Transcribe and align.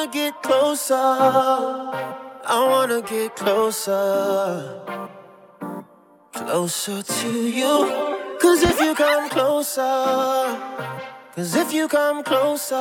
wanna 0.00 0.12
get 0.12 0.42
closer. 0.42 0.94
I 0.94 2.66
wanna 2.70 3.02
get 3.02 3.36
closer. 3.36 4.80
Closer 6.32 7.02
to 7.02 7.28
you. 7.28 8.08
Cause 8.40 8.62
if 8.62 8.80
you 8.80 8.94
come 8.94 9.28
closer, 9.28 10.56
cause 11.36 11.54
if 11.54 11.74
you 11.74 11.86
come 11.88 12.22
closer, 12.24 12.76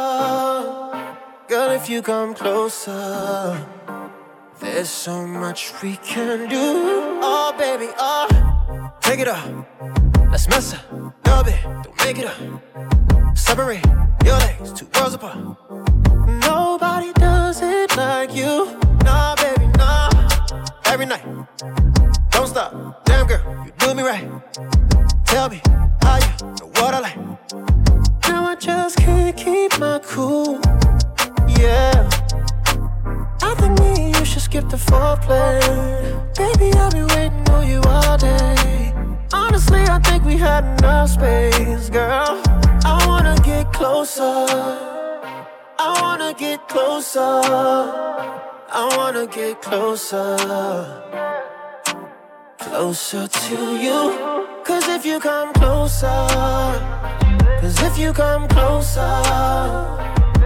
girl, 1.49 1.71
if 1.71 1.89
you 1.89 2.01
come 2.01 2.33
closer, 2.33 3.67
there's 4.61 4.89
so 4.89 5.27
much 5.27 5.73
we 5.83 5.97
can 5.97 6.47
do. 6.47 7.19
Oh, 7.21 7.53
baby, 7.57 7.89
oh, 7.97 8.27
take 9.01 9.19
it 9.19 9.27
up. 9.27 9.45
Let's 10.31 10.47
mess 10.47 10.73
up, 10.73 10.85
love 11.27 11.49
it, 11.49 11.61
don't 11.83 11.97
make 12.05 12.19
it 12.19 12.27
up. 12.27 13.37
Separate 13.37 13.85
your 14.23 14.37
legs, 14.37 14.71
two 14.71 14.87
worlds 14.95 15.15
apart. 15.15 16.58
Nobody 16.89 17.13
does 17.13 17.61
it 17.61 17.95
like 17.97 18.33
you. 18.33 18.75
Nah, 19.03 19.35
baby, 19.35 19.67
nah. 19.77 20.09
Every 20.85 21.05
night, 21.05 21.23
don't 22.31 22.47
stop. 22.47 23.05
Damn 23.05 23.27
girl, 23.27 23.41
you 23.63 23.71
do 23.77 23.93
me 23.93 24.01
right. 24.01 24.25
Tell 25.25 25.49
me 25.49 25.61
how 26.01 26.17
you 26.17 26.47
know 26.57 26.67
what 26.77 26.95
I 26.95 26.99
like. 26.99 27.17
Now 28.27 28.43
I 28.45 28.55
just 28.55 28.97
can't 28.97 29.37
keep 29.37 29.79
my 29.79 29.99
cool. 29.99 30.59
Yeah. 31.59 32.09
I 33.43 33.53
think 33.59 33.79
me 33.79 34.05
and 34.05 34.15
you 34.15 34.25
should 34.25 34.41
skip 34.41 34.67
the 34.67 34.77
foreplay. 34.77 35.61
Baby, 36.35 36.73
I've 36.75 36.91
been 36.91 37.07
waiting 37.09 37.49
on 37.51 37.67
you 37.67 37.81
all 37.83 38.17
day. 38.17 38.93
Honestly, 39.31 39.81
I 39.81 39.99
think 39.99 40.25
we 40.25 40.37
had 40.37 40.63
enough 40.79 41.11
space, 41.11 41.91
girl. 41.91 42.41
I 42.83 43.05
wanna 43.05 43.35
get 43.43 43.71
closer. 43.71 44.98
I 45.81 46.01
wanna 46.01 46.33
get 46.33 46.67
closer. 46.67 47.21
I 47.21 48.93
wanna 48.97 49.25
get 49.27 49.61
closer. 49.61 50.35
Closer 52.57 53.27
to 53.27 53.77
you. 53.77 53.99
Cause 54.65 54.89
if 54.89 55.05
you 55.05 55.21
come 55.21 55.53
closer. 55.53 56.27
Cause 57.61 57.81
if 57.81 57.97
you 57.97 58.11
come 58.11 58.49
closer. 58.49 59.23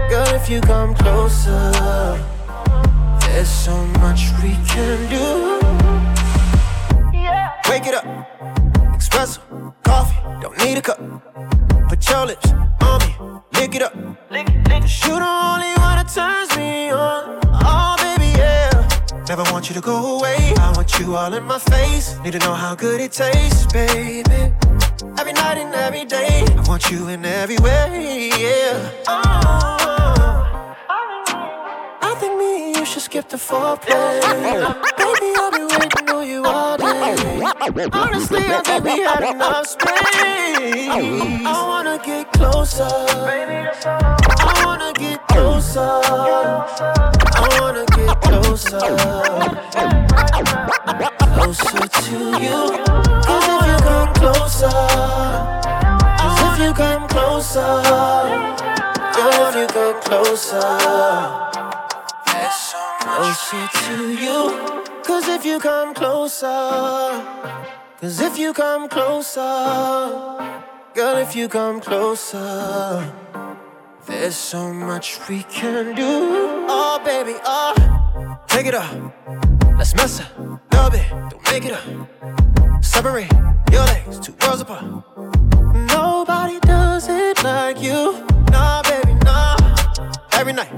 Girl, 0.07 0.27
if 0.35 0.47
you 0.51 0.61
come 0.61 0.93
closer. 0.93 1.71
There's 3.21 3.49
so 3.49 3.75
much 4.03 4.29
we 4.43 4.53
can 4.69 4.99
do. 5.09 5.59
Wake 7.69 7.87
it 7.87 7.95
up. 7.95 8.05
Espresso, 8.99 9.39
coffee, 9.83 10.15
don't 10.41 10.57
need 10.59 10.77
a 10.77 10.81
cup. 10.83 11.62
Your 12.09 12.25
lips 12.27 12.51
on 12.81 12.99
me, 12.99 13.15
lick 13.53 13.75
it 13.75 13.81
up. 13.81 13.95
Lick, 14.29 14.47
lick. 14.67 14.83
You 15.05 15.15
the 15.19 15.25
only 15.25 15.73
one 15.81 15.97
that 15.97 16.09
turns 16.13 16.55
me 16.57 16.91
on. 16.91 17.39
Oh, 17.63 17.95
baby, 17.97 18.29
yeah. 18.37 19.23
Never 19.27 19.43
want 19.51 19.69
you 19.69 19.75
to 19.75 19.81
go 19.81 20.17
away. 20.17 20.53
I 20.57 20.71
want 20.75 20.99
you 20.99 21.15
all 21.15 21.33
in 21.33 21.43
my 21.43 21.59
face. 21.59 22.17
Need 22.23 22.33
to 22.33 22.39
know 22.39 22.53
how 22.53 22.75
good 22.75 22.99
it 23.01 23.11
tastes, 23.11 23.65
baby. 23.71 24.53
Every 25.19 25.33
night 25.33 25.57
and 25.57 25.73
every 25.73 26.05
day. 26.05 26.45
I 26.57 26.63
want 26.67 26.91
you 26.91 27.07
in 27.07 27.25
every 27.25 27.57
way, 27.57 28.29
yeah. 28.37 28.91
Oh. 29.07 29.41
oh. 30.89 31.99
I 32.01 32.15
think 32.19 32.37
me 32.37 32.62
should 32.93 33.01
skip 33.01 33.27
the 33.27 33.37
foreplay. 33.37 34.21
Baby, 34.97 35.33
I've 35.39 35.51
been 35.51 35.67
waiting 35.67 36.09
on 36.09 36.27
you 36.27 36.45
all 36.45 36.77
day. 36.77 37.41
Honestly, 37.91 38.43
I 38.45 38.61
think 38.61 38.83
we 38.83 39.01
had 39.01 39.33
enough 39.33 39.65
space. 39.65 39.89
I 41.43 41.65
wanna 41.67 41.97
get 42.05 42.31
closer. 42.33 42.83
I 42.83 44.61
wanna 44.63 44.93
get 44.93 45.27
closer. 45.27 45.79
I 45.79 47.57
wanna 47.59 47.85
get 47.97 48.21
closer. 48.21 48.79
Closer 51.33 51.87
to 51.87 52.17
you. 52.45 52.59
Cause 53.25 53.47
if 53.49 53.65
you 53.69 53.77
come 53.87 54.13
closer. 54.13 54.77
Cause 56.21 56.39
if 56.45 56.59
you 56.61 56.73
come 56.73 57.07
closer. 57.07 57.73
Girl, 59.15 59.47
if 59.49 59.55
you 59.55 59.67
come 59.67 59.99
closer. 60.01 61.52
Closer 63.03 63.67
to 63.67 64.13
you. 64.13 64.39
Cause 65.03 65.27
if 65.27 65.45
you 65.45 65.59
come 65.59 65.93
closer. 65.93 66.47
Cause 67.99 68.21
if 68.21 68.37
you 68.37 68.53
come 68.53 68.87
closer. 68.87 69.41
Girl, 70.93 71.17
if 71.17 71.35
you 71.35 71.49
come 71.49 71.81
closer. 71.81 73.13
There's 74.05 74.37
so 74.37 74.71
much 74.73 75.19
we 75.27 75.43
can 75.43 75.95
do. 75.95 76.65
Oh, 76.69 77.01
baby, 77.03 77.35
oh. 77.43 78.37
Take 78.47 78.67
it 78.67 78.73
up. 78.73 79.13
Let's 79.77 79.93
mess 79.95 80.21
up. 80.21 80.31
Love 80.73 80.93
it, 80.93 81.09
don't 81.29 81.43
make 81.51 81.65
it 81.65 81.73
up. 81.73 82.83
Separate 82.83 83.31
your 83.71 83.83
legs, 83.83 84.19
two 84.19 84.33
worlds 84.41 84.61
apart. 84.61 84.85
Nobody 85.89 86.59
does 86.61 87.07
it 87.09 87.43
like 87.43 87.81
you. 87.81 88.25
Nah, 88.51 88.81
baby, 88.83 89.13
nah. 89.25 89.57
Every 90.31 90.53
night, 90.53 90.71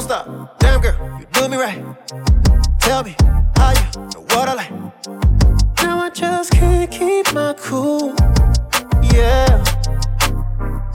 don't 0.00 0.24
stop. 0.24 0.58
Damn 0.58 0.80
girl, 0.80 1.18
you 1.20 1.26
do 1.32 1.48
me 1.48 1.56
right. 1.56 1.82
Tell 2.78 3.02
me 3.02 3.14
how 3.56 3.70
you 3.70 4.00
know 4.00 4.22
what 4.30 4.48
I 4.48 4.54
like. 4.54 4.72
Now 5.82 5.98
I 5.98 6.10
just 6.10 6.52
can't 6.52 6.90
keep 6.90 7.32
my 7.34 7.54
cool. 7.58 8.14
Yeah. 9.12 9.64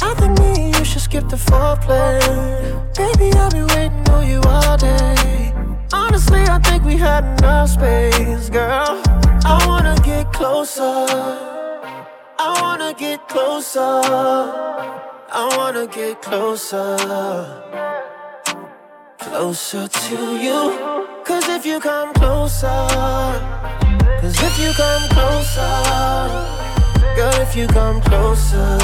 I 0.01 0.13
think 0.17 0.39
me 0.39 0.65
and 0.65 0.75
you 0.77 0.85
should 0.85 1.01
skip 1.01 1.27
the 1.29 1.35
foreplay. 1.35 2.19
Baby, 2.95 3.37
I've 3.37 3.51
been 3.51 3.67
waiting 3.67 4.09
on 4.09 4.27
you 4.27 4.41
all 4.45 4.77
day. 4.77 5.53
Honestly, 5.93 6.41
I 6.41 6.59
think 6.59 6.83
we 6.83 6.97
had 6.97 7.23
enough 7.39 7.69
space, 7.69 8.49
girl. 8.49 9.01
I 9.45 9.63
wanna 9.67 9.95
get 10.03 10.31
closer. 10.33 11.05
I 12.39 12.59
wanna 12.61 12.93
get 12.97 13.27
closer. 13.27 13.81
I 13.81 15.53
wanna 15.57 15.87
get 15.87 16.21
closer 16.21 18.14
closer 19.25 19.87
to 19.87 20.17
you. 20.37 20.59
Cause 21.25 21.49
if 21.49 21.65
you 21.65 21.79
come 21.79 22.13
closer, 22.13 22.87
cause 24.21 24.37
if 24.47 24.59
you 24.59 24.71
come 24.73 25.03
closer, 25.09 25.73
girl, 27.15 27.33
if 27.41 27.55
you 27.55 27.67
come 27.67 27.99
closer, 28.01 28.77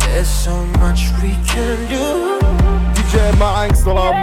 there's 0.00 0.28
so 0.28 0.54
much 0.82 1.00
we 1.22 1.30
can 1.46 1.78
do. 1.94 2.40
DJ 2.94 3.38
ma 3.38 3.62
angst 3.62 3.84
wel 3.86 3.98
up, 3.98 4.16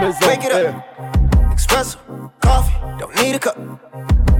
espresso, 1.54 1.98
coffee, 2.40 2.76
don't 2.98 3.14
need 3.16 3.34
a 3.34 3.38
cup. 3.38 3.56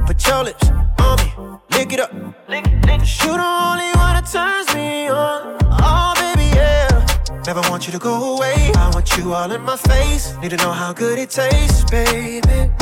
Put 0.06 0.26
your 0.26 0.44
lips 0.44 0.68
on 0.98 1.16
me, 1.22 1.32
lick 1.70 1.92
it 1.94 2.00
up. 2.00 2.12
Lick, 2.48 2.66
lick. 2.86 3.00
Cause 3.00 3.24
you 3.24 3.32
the 3.32 3.48
only 3.70 3.90
one 4.04 4.14
that 4.16 4.26
turns 4.30 4.68
me 4.74 5.08
on. 5.08 5.56
All 5.82 6.15
Never 7.46 7.60
want 7.70 7.86
you 7.86 7.92
to 7.92 7.98
go 8.00 8.34
away. 8.34 8.72
I 8.74 8.90
want 8.92 9.16
you 9.16 9.32
all 9.32 9.52
in 9.52 9.62
my 9.62 9.76
face. 9.76 10.36
Need 10.38 10.50
to 10.50 10.56
know 10.56 10.72
how 10.72 10.92
good 10.92 11.16
it 11.16 11.30
tastes, 11.30 11.84
baby. 11.88 12.72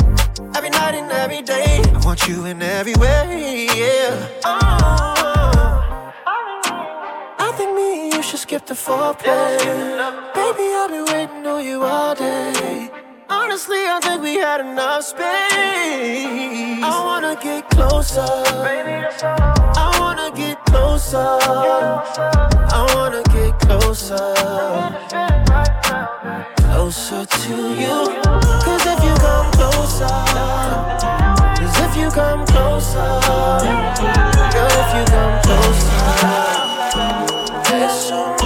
Every 0.55 0.71
night 0.71 0.95
and 0.95 1.11
every 1.11 1.43
day. 1.43 1.83
I 1.93 2.01
want 2.03 2.27
you 2.27 2.45
in 2.45 2.63
every 2.63 2.95
way, 2.95 3.67
yeah. 3.75 4.27
Oh. 4.43 6.13
I 7.37 7.51
think 7.55 7.75
me 7.75 8.05
and 8.05 8.13
you 8.15 8.23
should 8.23 8.39
skip 8.39 8.65
the 8.65 8.73
foreplay. 8.73 9.59
Baby, 10.33 10.73
I've 10.73 10.89
been 10.89 11.05
waiting 11.13 11.45
on 11.45 11.63
you 11.63 11.83
all 11.83 12.15
day. 12.15 12.89
Honestly, 13.27 13.77
I 13.77 13.99
think 14.01 14.21
we 14.21 14.35
had 14.35 14.61
enough 14.61 15.03
space. 15.03 15.23
I 16.83 17.01
wanna 17.03 17.35
get 17.41 17.67
closer. 17.71 18.21
I 18.21 19.97
wanna 19.99 20.31
get 20.35 20.63
closer. 20.65 21.17
I 21.17 22.91
wanna 22.93 23.23
get 23.33 23.57
closer. 23.59 24.33
Closer 26.71 27.25
to 27.25 27.55
you. 27.73 27.97
Cause 28.63 28.85
if 28.93 29.03
you 29.03 29.15
come 29.25 29.51
closer. 29.53 30.15
Cause 31.57 31.77
if 31.85 31.97
you 31.97 32.09
come 32.11 32.45
closer. 32.45 33.19
Girl, 34.53 34.75
if 34.81 34.89
you 34.97 35.05
come 35.13 35.35
closer. 35.41 36.01
There's 37.69 37.93
so 38.07 38.44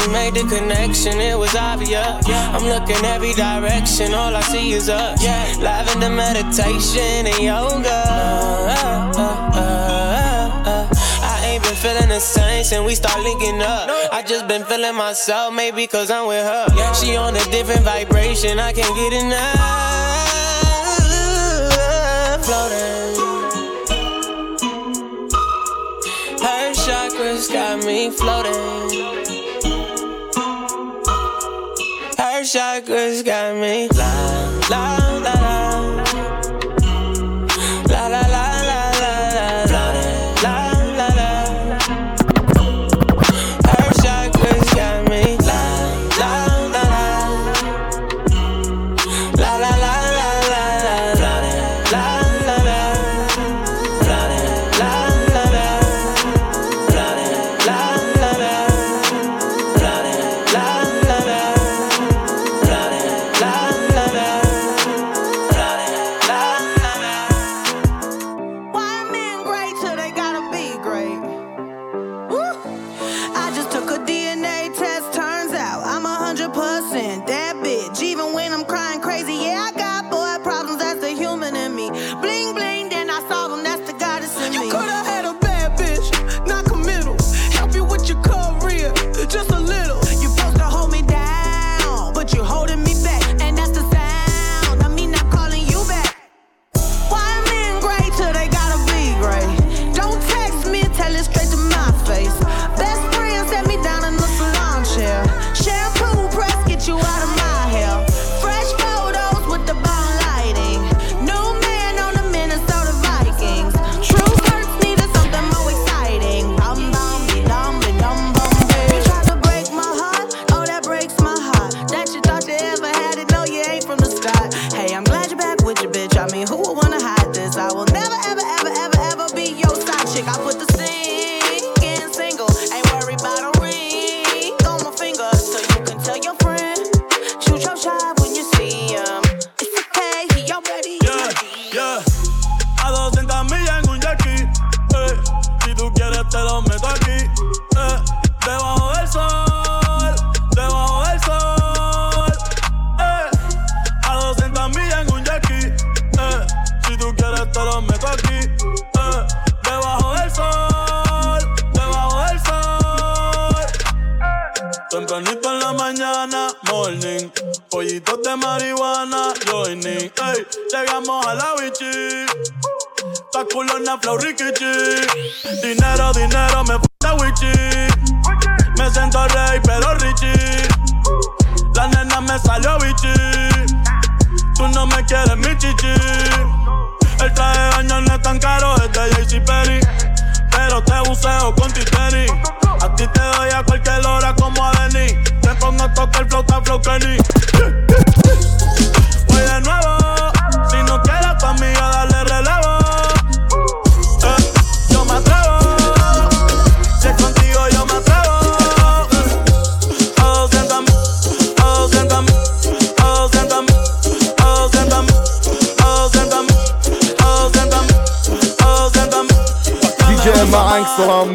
we 0.00 0.12
made 0.12 0.34
the 0.34 0.44
connection, 0.44 1.20
it 1.20 1.36
was 1.38 1.54
obvious. 1.54 1.90
Yeah. 1.90 2.56
I'm 2.56 2.64
looking 2.64 3.04
every 3.04 3.32
direction, 3.34 4.14
all 4.14 4.34
I 4.34 4.40
see 4.42 4.72
is 4.72 4.88
us. 4.88 5.22
Lavender 5.58 6.10
meditation 6.10 7.26
and 7.26 7.38
yoga. 7.38 8.02
Uh, 8.06 9.12
uh, 9.16 10.62
uh, 10.66 10.88
I 11.22 11.46
ain't 11.46 11.62
been 11.62 11.74
feeling 11.74 12.08
the 12.08 12.20
same 12.20 12.64
since 12.64 12.84
we 12.86 12.94
start 12.94 13.22
linking 13.22 13.60
up. 13.60 13.88
I 14.12 14.22
just 14.26 14.46
been 14.48 14.64
feeling 14.64 14.94
myself, 14.94 15.54
maybe 15.54 15.86
cause 15.86 16.10
I'm 16.10 16.26
with 16.26 16.44
her. 16.44 16.66
Yeah. 16.76 16.92
She 16.92 17.16
on 17.16 17.36
a 17.36 17.44
different 17.50 17.82
vibration, 17.82 18.58
I 18.58 18.72
can't 18.72 18.94
get 18.94 19.12
enough. 19.12 19.90
Floating. 22.44 22.88
Her 26.40 26.72
chakras 26.72 27.52
got 27.52 27.84
me 27.84 28.10
floating. 28.10 29.19
Chakras 32.42 33.24
got 33.24 33.56
me. 33.56 33.88
La, 33.88 34.60
la. 34.70 34.99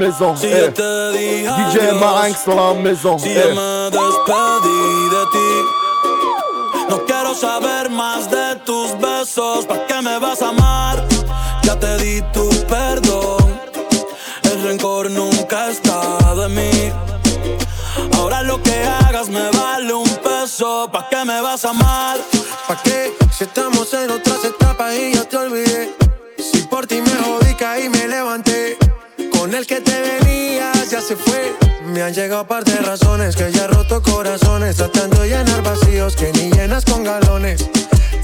Si 0.05 0.49
yo 0.49 0.57
eh. 0.57 0.71
te 0.71 1.11
dije 1.17 1.49
DJ 1.49 1.93
Max 1.93 2.45
la 2.45 2.73
maison. 2.75 3.19
Si 3.19 3.29
eh. 3.29 3.41
yo 3.41 3.55
me 3.55 3.89
despedí 3.89 5.09
de 5.09 5.25
ti. 5.31 6.89
No 6.89 7.05
quiero 7.05 7.33
saber 7.33 7.89
más 7.89 8.29
de 8.29 8.55
tus 8.65 8.95
besos. 8.99 9.65
Llegado 32.15 32.47
par 32.47 32.63
de 32.63 32.77
razones 32.77 33.35
que 33.35 33.51
ya 33.51 33.67
roto 33.67 34.01
corazones. 34.01 34.77
Tratando 34.77 35.21
de 35.21 35.29
llenar 35.29 35.61
vacíos 35.63 36.15
que 36.15 36.31
ni 36.31 36.49
llenas 36.51 36.85
con 36.85 37.03
galones. 37.03 37.69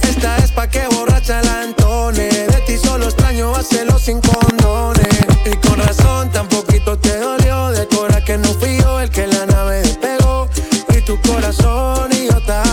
Esta 0.01 0.38
es 0.38 0.51
pa' 0.51 0.67
que 0.67 0.88
borracha 0.88 1.41
la 1.43 1.63
entone. 1.65 2.29
De 2.29 2.63
ti 2.65 2.77
solo 2.77 3.05
extraño 3.05 3.53
hacerlo 3.53 4.00
sin 4.00 4.21
condones. 4.21 5.07
Y 5.45 5.55
con 5.67 5.77
razón 5.79 6.31
tan 6.31 6.48
poquito 6.48 6.98
te 6.98 7.17
dolió. 7.17 7.69
De 7.71 7.86
cora 7.88 8.24
que 8.24 8.38
no 8.38 8.48
fui 8.53 8.77
yo 8.77 9.00
el 9.01 9.10
que 9.10 9.27
la 9.27 9.45
nave 9.45 9.81
despegó. 9.81 10.48
Y 10.95 11.01
tu 11.01 11.19
corazón 11.21 12.12
idiota 12.13 12.63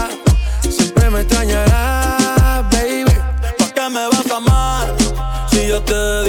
siempre 0.61 1.11
me 1.11 1.23
extrañará, 1.23 2.69
baby. 2.71 3.13
¿Para 3.59 3.73
qué 3.73 3.89
me 3.91 4.07
vas 4.07 4.31
a 4.31 4.37
amar 4.37 4.95
si 5.51 5.67
yo 5.67 5.83
te 5.83 6.28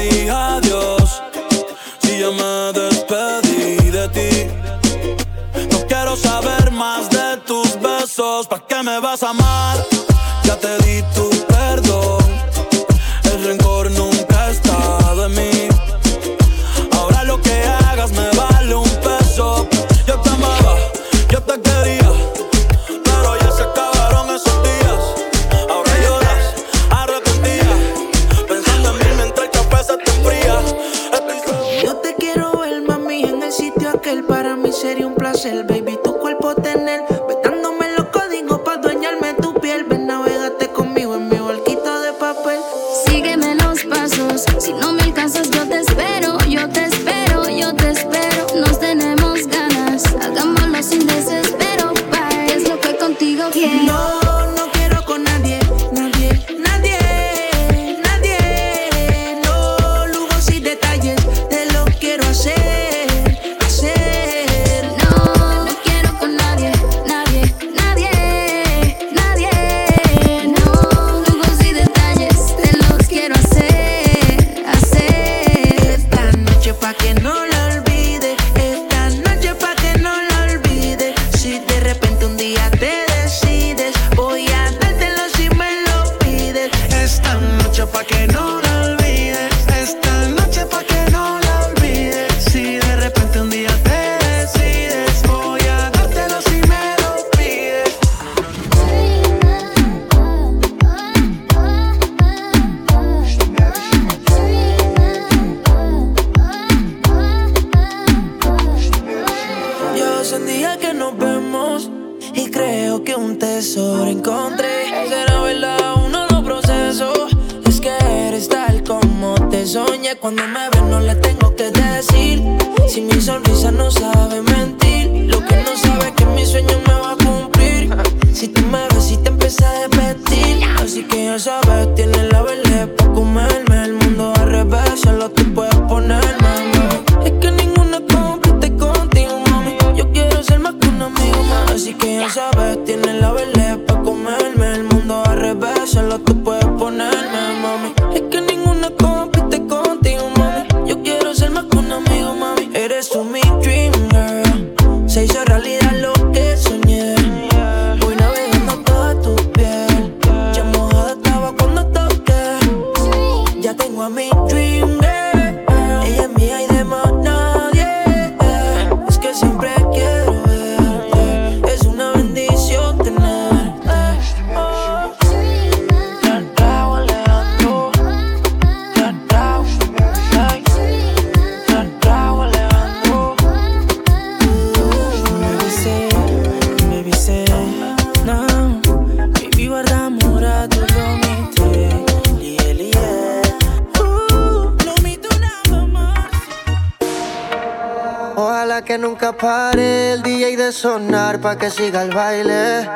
el 201.87 202.11
baile. 202.11 202.87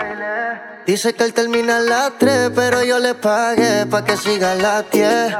Dice 0.85 1.13
que 1.13 1.23
él 1.23 1.33
termina 1.33 1.77
a 1.77 1.79
las 1.79 2.11
3, 2.19 2.51
pero 2.53 2.83
yo 2.83 2.99
le 2.99 3.13
pagué 3.15 3.85
pa' 3.85 4.03
que 4.03 4.17
siga 4.17 4.51
a 4.51 4.55
las 4.55 4.91
10. 4.91 5.33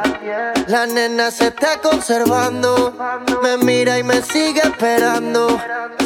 La 0.68 0.88
nena 0.88 1.30
se 1.30 1.48
está 1.48 1.82
conservando, 1.82 2.96
me 3.42 3.58
mira 3.58 4.00
y 4.00 4.04
me 4.04 4.22
sigue 4.22 4.62
esperando. 4.62 5.60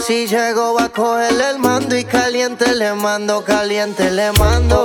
Si 0.03 0.25
llego 0.25 0.73
va 0.73 0.85
a 0.85 0.89
cogerle 0.89 1.51
el 1.51 1.59
mando 1.59 1.95
y 1.95 2.05
caliente 2.05 2.73
le 2.73 2.93
mando, 2.93 3.43
caliente 3.43 4.09
le 4.09 4.31
mando. 4.31 4.83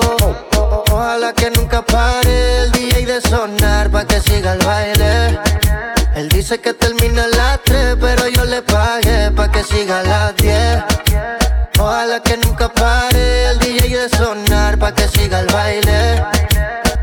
Ojalá 0.91 1.33
que 1.33 1.51
nunca 1.51 1.81
pare 1.83 2.65
el 2.65 2.73
DJ 2.73 3.07
de 3.07 3.21
sonar 3.23 3.91
pa' 3.91 4.05
que 4.05 4.21
siga 4.21 4.53
el 4.53 4.59
baile. 4.59 5.39
Él 6.15 6.29
dice 6.29 6.61
que 6.61 6.75
termina 6.75 7.25
a 7.25 7.29
las 7.29 7.63
3, 7.65 7.97
pero 7.99 8.29
yo 8.29 8.45
le 8.45 8.61
pagué 8.61 9.31
pa' 9.31 9.51
que 9.51 9.63
siga 9.65 10.01
a 10.01 10.03
las 10.03 10.37
10. 10.37 11.42
Ojalá 11.83 12.21
que 12.21 12.37
nunca 12.37 12.69
pare 12.69 13.51
el 13.51 13.59
DJ 13.59 13.89
de 13.89 14.09
sonar 14.11 14.79
pa' 14.79 14.95
que 14.95 15.09
siga 15.09 15.41
el 15.41 15.49
baile. 15.49 16.25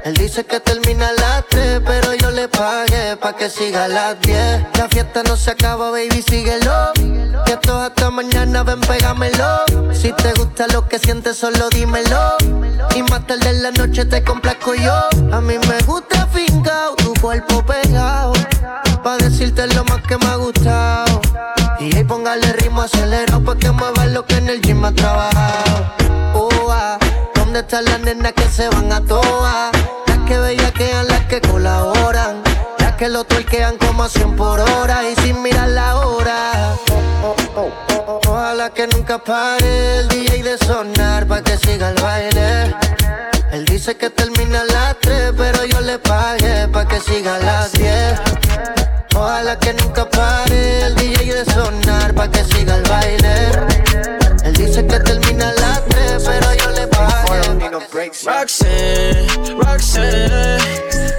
Él 0.05 0.13
dice 0.13 0.45
que 0.45 0.61
termina 0.61 1.09
a 1.09 1.11
las 1.11 1.45
3, 1.49 1.81
pero 1.85 2.13
yo 2.13 2.31
le 2.31 2.47
pagué 2.47 3.17
pa' 3.17 3.35
que 3.35 3.49
siga 3.49 3.83
a 3.83 3.87
las 3.89 4.21
10. 4.21 4.77
La 4.77 4.87
fiesta 4.87 5.21
no 5.23 5.35
se 5.35 5.51
acaba, 5.51 5.91
baby, 5.91 6.23
síguelo. 6.25 6.93
Que 7.45 7.53
esto 7.57 7.77
es 7.77 7.89
hasta 7.89 8.09
mañana, 8.09 8.63
ven, 8.63 8.79
pégamelo. 8.79 9.65
Si 9.91 10.13
te 10.13 10.31
gusta 10.35 10.65
lo 10.67 10.87
que 10.87 10.97
sientes, 10.97 11.35
solo 11.35 11.67
dímelo. 11.69 12.37
Y 12.95 13.03
más 13.03 13.27
tarde 13.27 13.49
en 13.49 13.63
la 13.63 13.71
noche 13.71 14.05
te 14.05 14.23
complazco 14.23 14.75
yo. 14.75 14.95
A 15.33 15.41
mí 15.41 15.55
me 15.67 15.79
gusta 15.85 16.25
fincao, 16.27 16.95
tu 16.95 17.13
cuerpo 17.15 17.65
pegado. 17.65 18.31
Pa' 19.03 19.17
decirte 19.17 19.67
lo 19.75 19.83
más 19.83 20.01
que 20.07 20.17
me 20.17 20.25
ha 20.25 20.35
gustado. 20.37 21.19
Y 21.79 21.95
ahí 21.95 22.03
póngale 22.03 22.51
ritmo 22.53 22.81
acelerado 22.81 23.41
pa' 23.41 23.55
que 23.55 23.71
mueva 23.71 24.05
lo 24.07 24.25
que 24.25 24.35
en 24.35 24.49
el 24.49 24.61
gym 24.61 24.83
ha 24.83 24.91
trabajado. 24.91 25.93
Ah, 26.71 26.97
¿Dónde 27.35 27.59
están 27.59 27.85
las 27.85 27.99
nenas 28.01 28.33
que 28.33 28.47
se 28.47 28.67
van 28.69 28.91
a 28.91 29.01
toa? 29.01 29.71
Las 30.07 30.17
que 30.27 30.37
bellaquean, 30.37 31.07
las 31.07 31.25
que 31.25 31.41
colaboran. 31.41 32.41
Las 32.79 32.95
que 32.95 33.09
lo 33.09 33.23
tuerquean 33.23 33.77
como 33.77 34.03
a 34.03 34.09
100 34.09 34.35
por 34.35 34.59
hora 34.59 35.09
y 35.09 35.15
sin 35.21 35.41
mirar 35.41 35.69
la 35.69 35.97
hora. 35.97 36.75
Ojalá 38.27 38.69
que 38.71 38.87
nunca 38.87 39.17
pare 39.17 39.99
el 39.99 40.07
DJ 40.09 40.43
de 40.43 40.57
sonar 40.57 41.27
pa' 41.27 41.41
que 41.41 41.57
siga 41.57 41.89
el 41.89 42.01
baile. 42.01 42.75
Él 43.51 43.65
dice 43.65 43.97
que 43.97 44.09
termina 44.09 44.61
a 44.61 44.65
las 44.65 44.99
3, 44.99 45.33
pero 45.37 45.65
yo 45.65 45.81
le 45.81 45.97
pagué 45.97 46.67
pa' 46.67 46.87
que 46.87 46.99
siga 46.99 47.39
las 47.39 47.71
10. 47.71 48.48
Ojalá 49.15 49.57
que 49.59 49.73
nunca 49.73 50.09
pare 50.09 50.81
el 50.85 50.95
DJ 50.95 51.33
de 51.33 51.45
sonar 51.45 52.13
pa' 52.13 52.29
que 52.29 52.43
siga 52.45 52.75
el 52.75 52.83
baile. 52.83 53.51
Él 54.43 54.53
dice 54.53 54.85
que 54.85 54.99
termina 54.99 55.49
a 55.49 55.53
las 55.53 55.85
3, 55.85 56.23
pero 56.25 56.53
yo 56.53 56.69
le 56.71 56.87
pagué. 56.87 57.09
Roxanne, 58.25 59.27
Roxanne. 59.57 60.59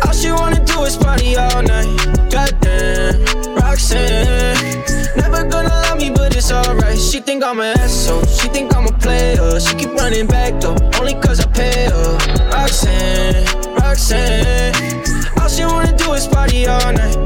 All 0.02 0.12
she 0.14 0.32
wanna 0.32 0.60
do 0.64 0.84
is 0.84 0.96
party 0.96 1.36
all 1.36 1.62
night. 1.62 1.88
Goddamn, 2.30 3.24
Roxanne. 3.56 4.82
Never 5.16 5.44
gonna 5.44 5.68
love 5.68 5.98
me, 5.98 6.10
but 6.10 6.34
it's 6.34 6.50
alright. 6.50 6.98
She 6.98 7.20
think 7.20 7.42
I'm 7.44 7.60
an 7.60 7.78
asshole. 7.78 8.24
She 8.26 8.48
think 8.48 8.74
I'm 8.74 8.86
a 8.86 8.92
player. 8.92 9.60
She 9.60 9.74
keep 9.74 9.92
running 9.94 10.26
back 10.26 10.60
though, 10.60 10.76
only 10.98 11.14
cause 11.14 11.40
I 11.40 11.46
pay 11.46 11.88
her. 11.90 12.18
Roxanne, 12.52 13.44
Roxanne. 13.76 14.74
All 15.40 15.48
she 15.48 15.64
wanna 15.64 15.96
do 15.96 16.12
is 16.14 16.26
party 16.26 16.66
all 16.66 16.92
night. 16.92 17.16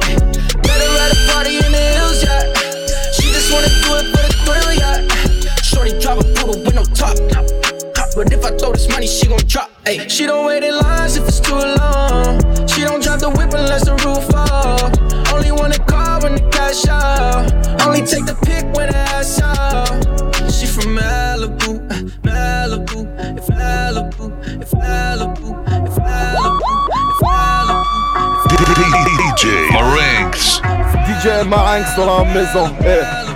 A 1.15 1.17
party 1.31 1.57
in 1.57 1.71
the 1.71 1.85
hills, 1.95 2.23
yeah. 2.23 2.43
She 3.15 3.31
just 3.31 3.53
wanna 3.53 3.69
do 3.87 3.95
it 4.03 4.07
for 4.11 4.23
the 4.27 4.33
thrill, 4.43 4.73
yeah. 4.75 5.07
Shorty 5.63 5.93
drive 6.01 6.19
a 6.19 6.25
poodle 6.35 6.59
with 6.63 6.75
no 6.75 6.83
top. 6.85 7.17
But 8.17 8.33
if 8.33 8.45
I 8.45 8.51
throw 8.57 8.73
this 8.73 8.89
money, 8.89 9.07
she 9.09 9.27
gon' 9.27 9.41
drop. 9.47 9.71
Ay. 9.87 10.07
She 10.07 10.25
don't 10.27 10.47
wait 10.47 10.63
in 10.63 10.77
lines 10.79 11.17
if 11.17 11.27
it's 11.27 11.41
too 11.41 11.55
long. 11.55 12.39
She 12.69 12.83
don't 12.83 13.03
drive 13.03 13.21
the 13.21 13.31
whip 13.31 13.53
unless 13.55 13.85
the 13.87 13.95
roof 14.07 14.23
fall. 14.31 14.79
Only 15.35 15.51
wanna 15.51 15.79
call 15.81 16.21
when 16.23 16.37
the 16.37 16.49
cash 16.51 16.87
out. 16.87 17.51
Only 17.85 18.03
take 18.03 18.25
the 18.27 18.37
pic 18.47 18.65
when 18.77 18.91
the 18.91 18.97
ass 18.97 19.41
out. 19.41 19.91
She 20.49 20.67
from 20.67 20.95
Malibu, 20.95 21.83
uh, 21.91 21.95
Malibu, 22.23 23.03
if 23.37 23.47
Malibu, 23.47 24.31
if 24.63 24.71
Malibu, 24.71 25.51
if 25.83 25.97
Malibu, 25.99 26.79
if 27.11 27.21
Malibu. 27.27 27.95
DJ 29.19 30.74
Marinx. 31.25 31.45
DJ 31.45 31.49
Marinx 31.49 31.97
dans 31.97 32.19
la 32.19 32.25
maison. 32.25 32.71
Eh. 32.85 33.34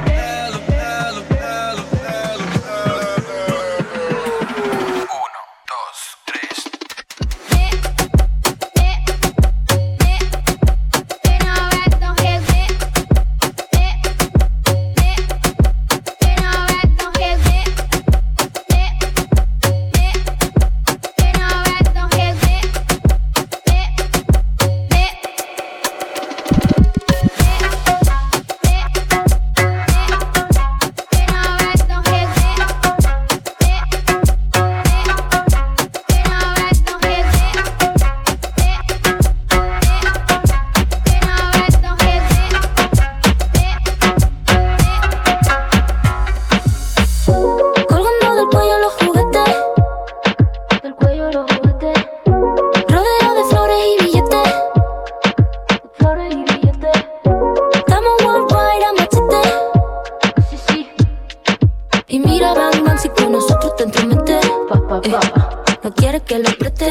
No 65.83 65.95
quiere 65.95 66.21
que 66.23 66.38
lo 66.38 66.50
preste. 66.59 66.88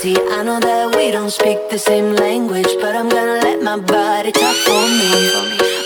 See, 0.00 0.16
I 0.16 0.42
know 0.42 0.58
that 0.58 0.96
we 0.96 1.10
don't 1.10 1.28
speak 1.28 1.68
the 1.68 1.78
same 1.78 2.16
language, 2.16 2.72
but 2.80 2.96
I'm 2.96 3.10
gonna 3.10 3.36
let 3.44 3.62
my 3.62 3.76
body 3.76 4.32
talk 4.32 4.56
for 4.64 4.84
me. 4.96 5.12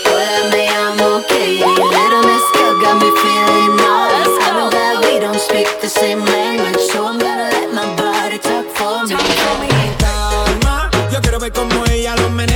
Boy, 0.07 0.23
I 0.39 0.41
may, 0.55 0.67
I'm 0.71 0.95
okay. 1.19 1.59
Little 1.59 2.23
Miss 2.23 2.47
Girl 2.55 2.79
got 2.79 2.95
me 3.03 3.11
feeling 3.11 3.75
nice. 3.75 4.35
I 4.39 4.49
know 4.55 4.69
that 4.71 5.03
we 5.03 5.19
don't 5.19 5.37
speak 5.37 5.67
the 5.81 5.89
same 5.89 6.23
language, 6.23 6.79
so 6.93 7.05
I'm 7.05 7.19
gonna 7.19 7.49
let 7.59 7.73
my 7.73 7.87
body 7.99 8.37
talk 8.39 8.63
for 8.77 9.03
me. 9.03 9.19
Calma, 9.99 10.89
yo 11.11 11.19
quiero 11.19 11.37
ver 11.37 11.51
como 11.51 11.83
ella 11.91 12.15
lo 12.15 12.29
menea. 12.29 12.54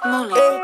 Suene. 0.00 0.61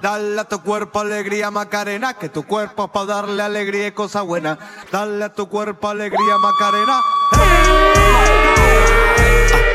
Dale 0.00 0.40
a 0.40 0.44
tu 0.44 0.62
cuerpo 0.62 1.00
alegría 1.00 1.50
Macarena, 1.50 2.14
que 2.14 2.28
tu 2.28 2.44
cuerpo 2.44 2.84
es 2.84 2.90
para 2.90 3.06
darle 3.06 3.42
alegría 3.42 3.88
y 3.88 3.92
cosa 3.92 4.22
buena. 4.22 4.58
Dale 4.92 5.24
a 5.24 5.32
tu 5.32 5.48
cuerpo 5.48 5.88
alegría 5.88 6.38
Macarena. 6.38 7.02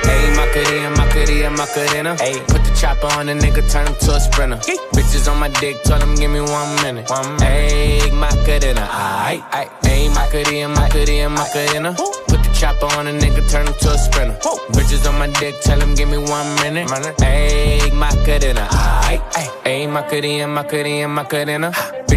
Ayy, 0.05 0.29
Macarena, 0.35 0.89
Macarena, 0.91 1.49
Macarena. 1.49 2.15
Ayy, 2.21 2.39
put 2.47 2.63
the 2.63 2.73
chopper 2.79 3.07
on 3.19 3.25
the 3.25 3.33
nigga, 3.33 3.69
turn 3.69 3.85
him 3.85 3.95
to 3.99 4.15
a 4.15 4.19
sprinter. 4.19 4.57
Bitches 4.93 5.29
on 5.29 5.39
my 5.39 5.49
dick, 5.59 5.83
tell 5.83 5.99
him 5.99 6.15
give 6.15 6.31
me 6.31 6.39
one 6.39 6.75
minute. 6.81 7.09
One 7.09 7.35
minute. 7.35 7.43
Ayy, 7.43 8.11
Macarena. 8.13 8.87
Ayy, 9.27 10.09
Macarena, 10.13 10.69
Macarena, 10.69 11.29
Macarena. 11.29 11.95
Chopper 12.53 12.85
on 12.97 13.07
a 13.07 13.11
nigga, 13.11 13.41
turn 13.49 13.67
him 13.67 13.73
to 13.81 13.91
a 13.91 13.97
sprinter. 13.97 14.37
Bitches 14.73 15.07
on 15.09 15.17
my 15.19 15.27
dick, 15.39 15.55
tell 15.61 15.79
him 15.79 15.95
give 15.95 16.09
me 16.09 16.17
one 16.17 16.47
minute. 16.61 16.87
Ayy, 17.19 17.91
Macarena. 17.93 18.67
Ayy, 19.07 19.19
ayy, 19.33 19.49
ayy, 19.65 19.91
Macarena, 19.91 20.47
Macarena, 20.47 21.07
Macarena. 21.07 21.71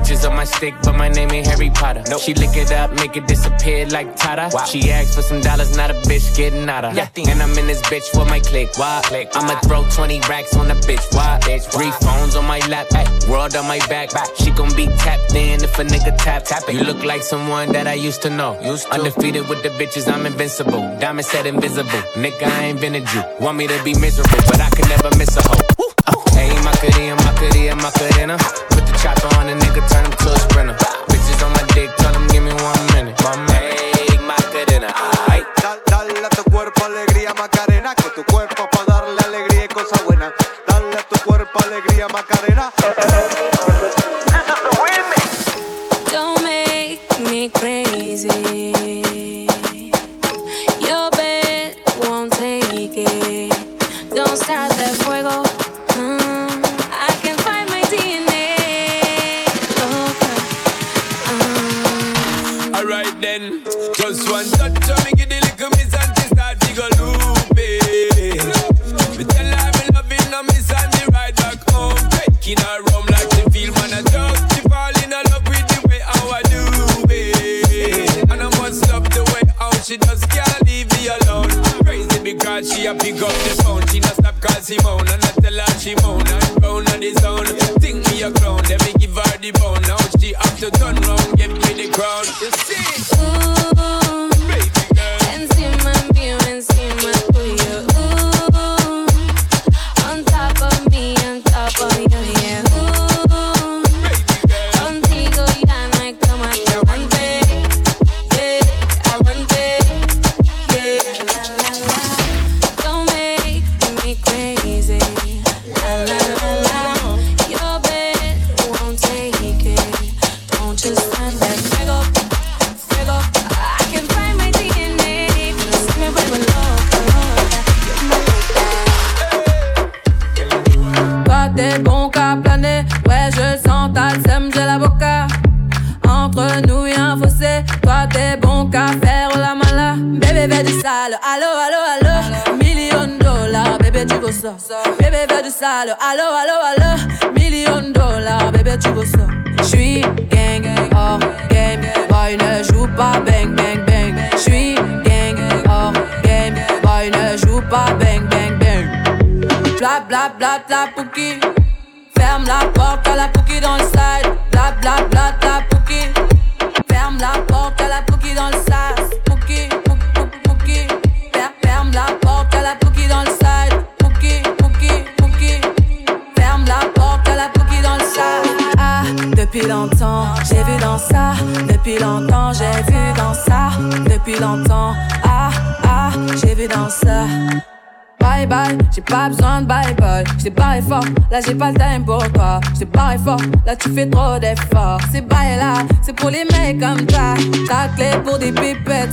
Bitches 0.07 0.31
on 0.31 0.37
my 0.37 0.45
stick, 0.45 0.73
but 0.85 0.95
my 0.95 1.09
name 1.09 1.33
ain't 1.33 1.49
Harry 1.49 1.69
Potter. 1.69 2.05
She 2.21 2.33
lick 2.35 2.57
it 2.57 2.71
up, 2.71 2.93
make 2.93 3.17
it 3.17 3.27
disappear 3.27 3.87
like 3.87 4.15
Tata. 4.15 4.57
She 4.65 4.93
asked 4.93 5.17
for 5.17 5.23
some 5.23 5.41
dollars, 5.41 5.77
not 5.77 5.91
a 5.91 5.95
bitch 5.95 6.37
getting 6.37 6.69
out 6.69 6.85
of. 6.85 6.97
And 6.97 7.43
I'm 7.43 7.59
in 7.59 7.67
this 7.67 7.83
bitch 7.83 8.17
with 8.17 8.29
my 8.29 8.39
click. 8.39 8.69
Why? 8.79 9.01
click. 9.03 9.31
I'ma 9.35 9.59
throw 9.67 9.83
20 9.91 10.21
racks 10.29 10.55
on 10.55 10.69
the 10.69 10.75
bitch. 10.75 11.03
Why? 11.13 11.41
bitch. 11.43 11.65
Three 11.73 11.91
phones 12.07 12.37
on 12.37 12.45
my 12.45 12.61
lap, 12.69 12.87
ay, 12.93 13.05
world 13.29 13.57
on 13.57 13.67
my 13.67 13.81
back. 13.89 14.11
She 14.37 14.53
gon' 14.53 14.73
be 14.77 14.87
tapped 14.87 15.35
in 15.35 15.65
if 15.65 15.77
a 15.77 15.83
nigga 15.83 16.17
tap. 16.19 16.45
tap 16.45 16.63
it. 16.69 16.77
You 16.77 16.85
look 16.85 17.03
like 17.03 17.25
someone 17.25 17.73
that 17.73 17.89
I 17.89 17.95
used 17.95 18.23
to 18.23 18.31
know. 18.31 18.55
Undefeated 18.93 19.49
with 19.49 19.65
the 19.65 19.71
bitches, 19.71 20.07
I'm 20.07 20.25
invincible. 20.25 20.83
Diamond 21.01 21.27
said 21.27 21.47
invisible. 21.47 21.91
Nigga, 22.15 22.45
I 22.45 22.67
ain't 22.67 22.81
been 22.81 22.95
a 22.95 23.01
Jew. 23.01 23.25
Want 23.41 23.59
me 23.59 23.67
to 23.67 23.83
be 23.83 23.99
miserable, 23.99 24.39
but 24.47 24.61
I 24.61 24.71
can 24.71 24.89
never 24.89 25.11
miss 25.19 25.37
a 25.37 25.43
hoe. 25.43 25.67
Hey, 26.31 26.55
Macarena, 26.63 27.17
Macarena, 27.17 27.75
Macarena. 27.75 28.39
Chopper 29.03 29.29
on 29.37 29.49
a 29.49 29.55
nigga, 29.55 29.83
turn 29.91 30.05
him 30.05 30.13
to 30.13 30.33
a 30.33 30.39
sprinter. 30.39 30.75
Bitches 31.09 31.45
on 31.45 31.53
my 31.53 31.63
dick, 31.75 31.91
tell 31.97 32.15
him 32.15 32.36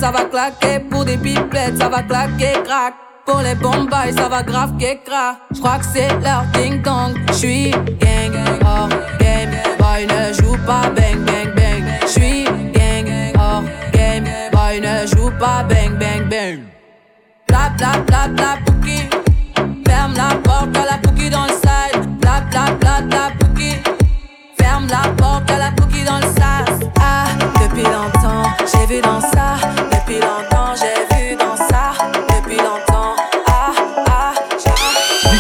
ça 0.04 0.12
va 0.12 0.26
claquer. 0.26 0.80
Pour 0.90 1.06
des 1.06 1.16
pipettes, 1.16 1.78
ça 1.78 1.88
va 1.88 2.04
claquer, 2.04 2.54
crack. 2.66 2.94
Pour 3.26 3.40
les 3.40 3.56
bombes, 3.56 3.90
ça 4.18 4.28
va 4.28 4.44
grave 4.44 4.74
crack. 5.06 5.38
J'crois 5.56 5.78
que 5.80 5.86
c'est 5.94 6.12
leur 6.22 6.44
ding 6.54 6.82
dong. 6.82 7.14
J'suis 7.32 7.72
gang, 7.72 8.36
hors 8.66 8.90
game. 9.18 9.52
Boy 9.80 10.06
ne 10.06 10.34
joue 10.34 10.58
pas 10.68 10.90
bang 10.98 11.20
bang 11.28 11.50
bang. 11.56 11.84
J'suis 12.06 12.44
gang, 12.76 13.08
hors 13.40 13.64
game. 13.94 14.26
Boy 14.52 14.82
ne 14.82 15.08
joue 15.08 15.32
pas 15.40 15.64
bang 15.70 15.98
bang 15.98 16.28
bang. 16.30 16.43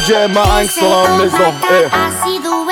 DJ 0.04 0.28
Marinx 0.34 0.80
dans 0.82 1.04
la 1.04 1.18
maison. 1.18 1.54
Eh. 1.72 2.62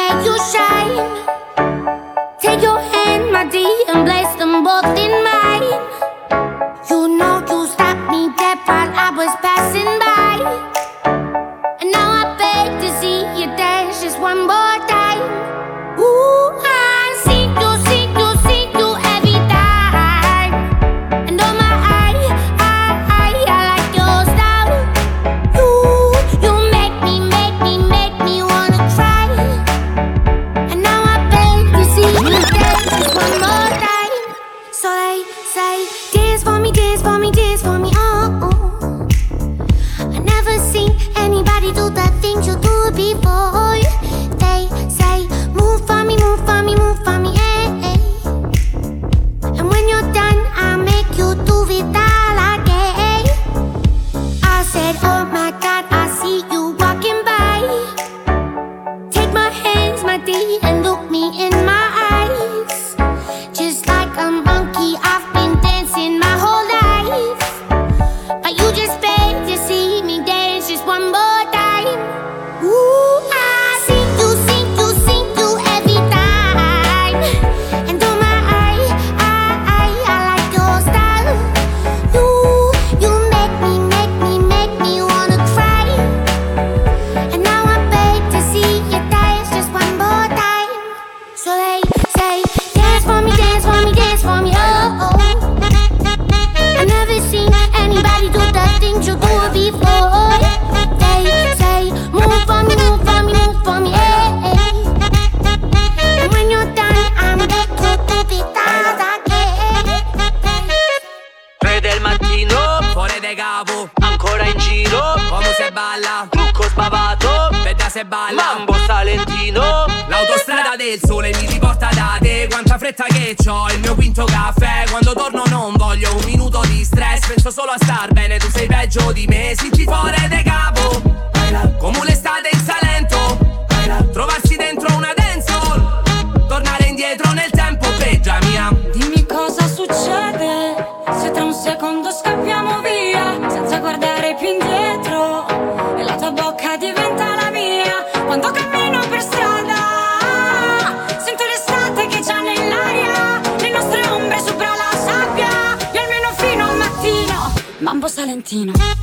mattino. 158.52 159.01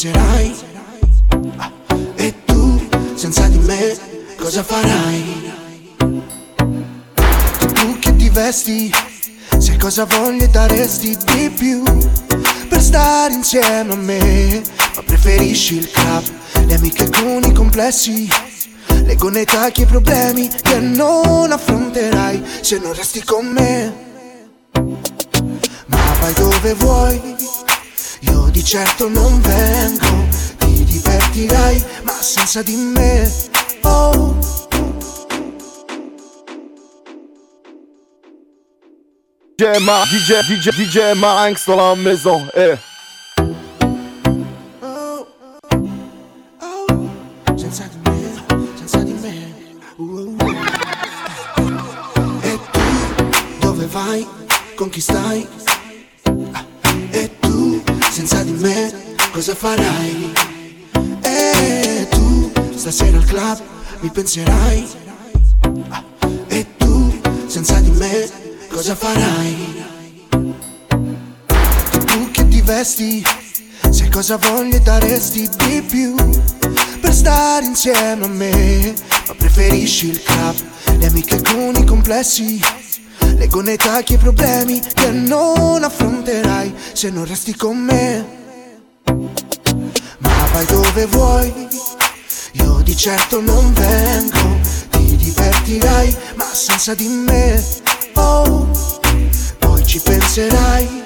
penserai? 0.00 0.54
Ah, 1.58 1.70
e 2.16 2.34
tu, 2.46 2.88
senza 3.14 3.46
di 3.48 3.58
me, 3.58 3.98
cosa 4.38 4.62
farai? 4.62 5.52
Tu 7.74 7.98
che 7.98 8.16
ti 8.16 8.30
vesti, 8.30 8.90
se 9.58 9.76
cosa 9.76 10.06
voglio 10.06 10.46
daresti 10.46 11.16
di 11.26 11.50
più 11.50 11.82
per 12.68 12.80
stare 12.80 13.34
insieme 13.34 13.92
a 13.92 13.96
me, 13.96 14.62
ma 14.94 15.02
preferisci 15.02 15.76
il 15.76 15.90
club, 15.90 16.24
le 16.66 16.74
amiche 16.74 17.10
con 17.10 17.42
i 17.44 17.52
complessi. 17.52 18.28
Le 19.04 19.16
gonne 19.16 19.44
tacchi 19.44 19.82
e 19.82 19.86
problemi 19.86 20.48
che 20.48 20.78
non 20.78 21.50
affronterai 21.50 22.42
se 22.60 22.78
non 22.78 22.94
resti 22.94 23.22
con 23.22 23.46
me. 23.46 24.09
certo 28.70 29.08
non 29.08 29.40
vengo, 29.40 30.28
ti 30.58 30.84
divertirai, 30.84 31.84
ma 32.04 32.12
senza 32.12 32.62
di 32.62 32.76
me. 32.76 33.28
Oh. 33.82 34.38
DJ 39.56 39.78
Ma, 39.80 40.04
DJ, 40.04 40.46
DJ, 40.46 40.70
DJ 40.70 41.18
Ma, 41.18 41.42
angst 41.42 41.66
dans 41.66 41.74
la 41.74 41.96
maison, 41.96 42.48
eh. 42.54 42.78
Oh. 44.82 45.26
Oh. 46.60 47.10
Senza 47.56 47.88
di 47.90 48.08
me, 48.08 48.68
senza 48.76 49.02
di 49.02 49.14
me. 49.14 49.52
Oh. 49.96 50.36
E 52.42 52.58
tu, 52.70 52.80
dove 53.58 53.86
vai? 53.86 54.24
Con 54.76 54.88
chi 54.90 55.00
stai? 55.00 55.69
cosa 59.40 59.54
farai? 59.54 60.32
E 61.22 62.06
tu 62.10 62.52
stasera 62.76 63.16
al 63.16 63.24
club 63.24 63.58
mi 64.00 64.10
penserai? 64.10 64.86
Ah, 65.88 66.04
e 66.48 66.66
tu 66.76 67.18
senza 67.46 67.80
di 67.80 67.90
me 67.92 68.28
cosa 68.68 68.94
farai? 68.94 69.82
Tu 72.04 72.30
che 72.32 72.48
ti 72.48 72.60
vesti? 72.60 73.24
Se 73.88 74.10
cosa 74.10 74.36
voglio 74.36 74.78
daresti 74.80 75.48
di 75.56 75.82
più 75.88 76.14
per 77.00 77.14
stare 77.14 77.64
insieme 77.64 78.26
a 78.26 78.28
me? 78.28 78.94
Ma 79.26 79.34
preferisci 79.38 80.10
il 80.10 80.22
club, 80.22 80.56
le 80.98 81.06
amiche 81.06 81.40
con 81.40 81.74
i 81.76 81.86
complessi? 81.86 82.60
Le 83.36 83.46
gonne 83.46 83.76
tacchi 83.76 84.14
e 84.14 84.18
problemi 84.18 84.80
che 84.80 85.10
non 85.10 85.82
affronterai 85.82 86.74
se 86.92 87.08
non 87.08 87.24
resti 87.24 87.56
con 87.56 87.78
me 87.78 88.39
dove 90.92 91.06
vuoi. 91.06 91.68
Io 92.52 92.80
di 92.82 92.96
certo 92.96 93.40
non 93.40 93.72
vengo, 93.72 94.58
ti 94.90 95.16
divertirai, 95.16 96.16
ma 96.34 96.44
senza 96.52 96.94
di 96.94 97.06
me. 97.06 97.64
Oh, 98.14 98.68
poi 99.58 99.86
ci 99.86 100.00
penserai 100.00 101.04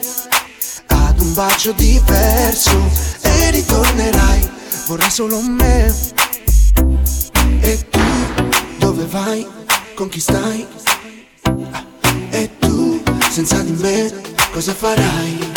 ad 0.86 1.20
un 1.20 1.34
bacio 1.34 1.72
diverso 1.72 2.90
e 3.20 3.50
ritornerai. 3.50 4.50
vorrai 4.86 5.10
solo 5.10 5.40
me. 5.42 5.94
E 7.60 7.88
tu 7.90 8.00
dove 8.78 9.04
vai? 9.06 9.46
Con 9.94 10.08
chi 10.08 10.20
stai? 10.20 10.66
Ah, 11.72 11.84
e 12.30 12.50
tu 12.58 13.02
senza 13.30 13.58
di 13.60 13.72
me 13.72 14.12
cosa 14.50 14.72
farai? 14.72 15.52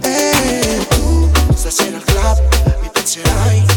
E 0.00 0.86
tu 0.88 1.30
stasera 1.54 1.96
al 1.96 2.04
club 2.04 2.63
tonight 3.04 3.73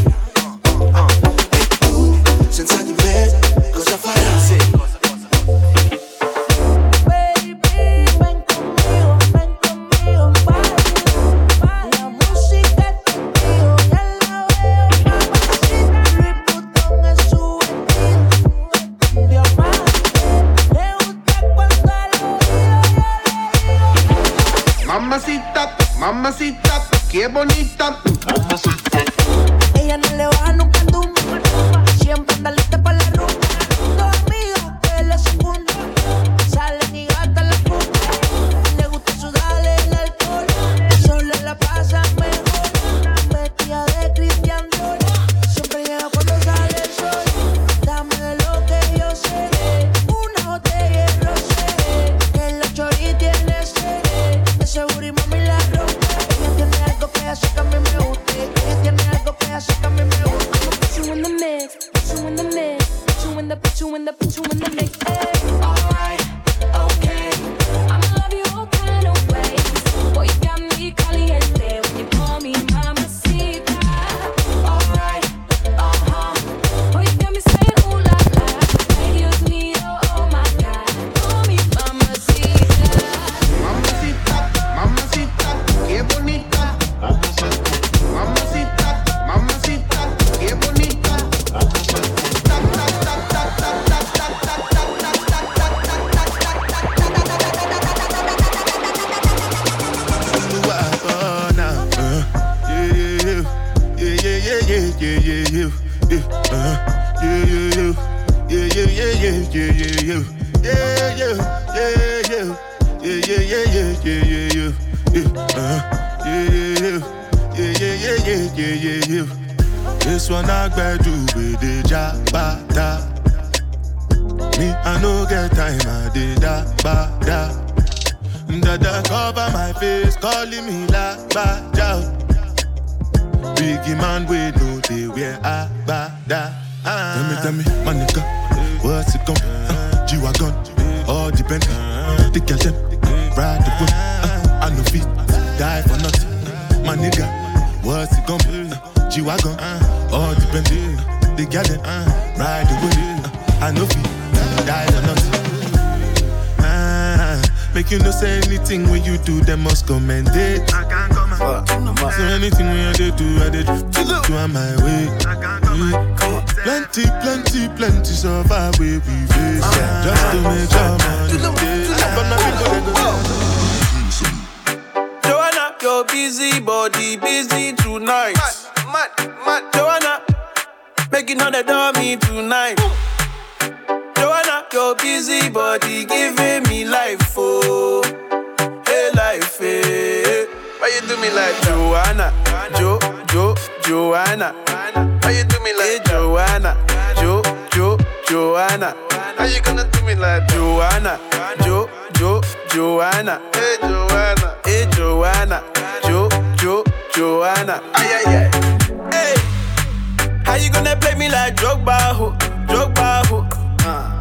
how 210.48 210.56
you 210.56 210.70
gonna 210.72 210.96
play 210.96 211.14
me 211.16 211.30
like 211.30 211.56
Drogba, 211.56 211.98
ho, 212.16 212.32
Drogba, 212.68 213.26
ho? 213.28 213.46
Uh. 213.86 214.18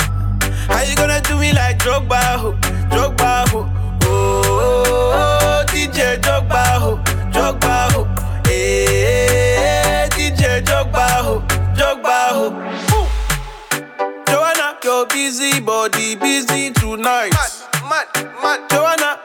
How 0.68 0.82
you 0.82 0.96
gonna 0.96 1.20
do 1.22 1.38
me 1.38 1.52
like 1.52 1.78
Drogba, 1.78 2.20
ho, 2.36 2.52
Drogba, 2.90 3.48
ho? 3.48 3.70
Oh, 4.02 4.42
oh, 4.44 5.12
oh, 5.14 5.64
DJ 5.68 6.20
Drogba, 6.20 6.64
ho, 6.82 6.96
Drogba, 7.32 7.92
ho. 7.92 8.04
Eh, 8.46 8.50
eh, 8.50 9.26
eh. 9.58 10.08
Hey, 10.12 10.30
DJ 10.32 10.62
Drogba, 10.64 11.06
ho, 11.24 11.40
Drogba, 11.76 12.16
ho. 12.36 12.46
Ooh. 12.96 13.06
Joanna, 14.26 14.76
your 14.82 15.06
busy 15.06 15.60
body 15.60 16.16
busy 16.16 16.70
tonight. 16.72 17.32
Mad, 17.32 18.08
mad, 18.14 18.32
mad. 18.42 18.70
Joanna, 18.70 19.20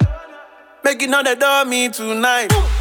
making 0.83 1.13
all 1.13 1.23
the 1.23 1.35
dummy 1.35 1.89
tonight. 1.89 2.49
Joanna, 2.49 2.80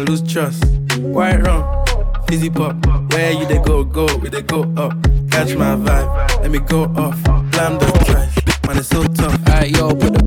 We 0.00 0.06
can 0.06 0.12
lose 0.14 0.32
trust. 0.32 0.64
White 0.98 1.42
rum, 1.42 1.84
fizzy 2.26 2.48
pop. 2.48 2.74
Where 3.12 3.32
you 3.32 3.44
they 3.44 3.58
go, 3.58 3.84
go, 3.84 4.06
we 4.16 4.30
they 4.30 4.40
go 4.40 4.62
up. 4.78 4.92
Catch 5.30 5.56
my 5.56 5.76
vibe, 5.76 6.40
let 6.40 6.50
me 6.50 6.58
go 6.58 6.84
off. 6.96 7.22
Blam 7.50 7.78
the 7.78 7.86
drive, 8.06 8.66
man, 8.66 8.78
it's 8.78 8.88
so 8.88 9.02
tough. 9.04 9.36
Alright, 9.46 9.76
yo, 9.76 9.90
put 9.90 10.14
the 10.14 10.22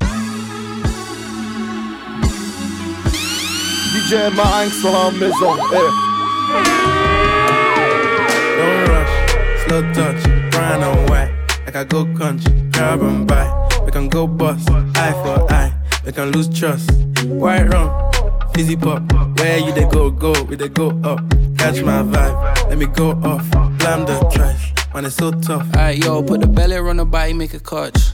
DJ 3.95 4.29
Marinx 4.35 4.83
dans 4.83 4.93
la 4.93 5.09
maison. 5.11 5.57
Eh. 5.73 5.91
Don't 8.59 8.89
rush, 8.89 9.13
slow 9.65 9.81
touch, 9.93 10.51
brown 10.51 10.83
and 10.83 11.09
white. 11.09 11.31
Like 11.65 11.75
I 11.77 11.83
go 11.83 12.05
country, 12.15 12.53
grab 12.73 13.01
and 13.01 13.25
buy. 13.27 13.47
We 13.85 13.91
can 13.91 14.07
go 14.07 14.27
bust, 14.27 14.69
eye 14.69 15.13
for 15.23 15.51
eye. 15.51 15.73
We 16.05 16.11
can 16.11 16.31
lose 16.31 16.47
trust. 16.47 16.91
White 17.25 17.73
rum, 17.73 17.89
fizzy 18.53 18.75
pop. 18.75 19.01
Where 19.39 19.57
you 19.57 19.71
they 19.73 19.85
go, 19.85 20.09
go, 20.11 20.33
we 20.43 20.55
they 20.55 20.69
go 20.69 20.89
up. 21.03 21.19
Catch 21.57 21.81
my 21.81 22.03
vibe, 22.03 22.69
let 22.69 22.77
me 22.77 22.85
go 22.85 23.11
off. 23.23 23.49
Blam 23.79 24.05
the 24.05 24.19
trash, 24.33 24.73
man, 24.93 25.05
it's 25.05 25.15
so 25.15 25.31
tough. 25.31 25.65
Alright, 25.75 26.03
yo, 26.03 26.21
put 26.23 26.41
the 26.41 26.47
belly 26.47 26.77
on 26.77 26.97
the 26.97 27.05
body, 27.05 27.33
make 27.33 27.53
a 27.53 27.59
catch. 27.59 28.13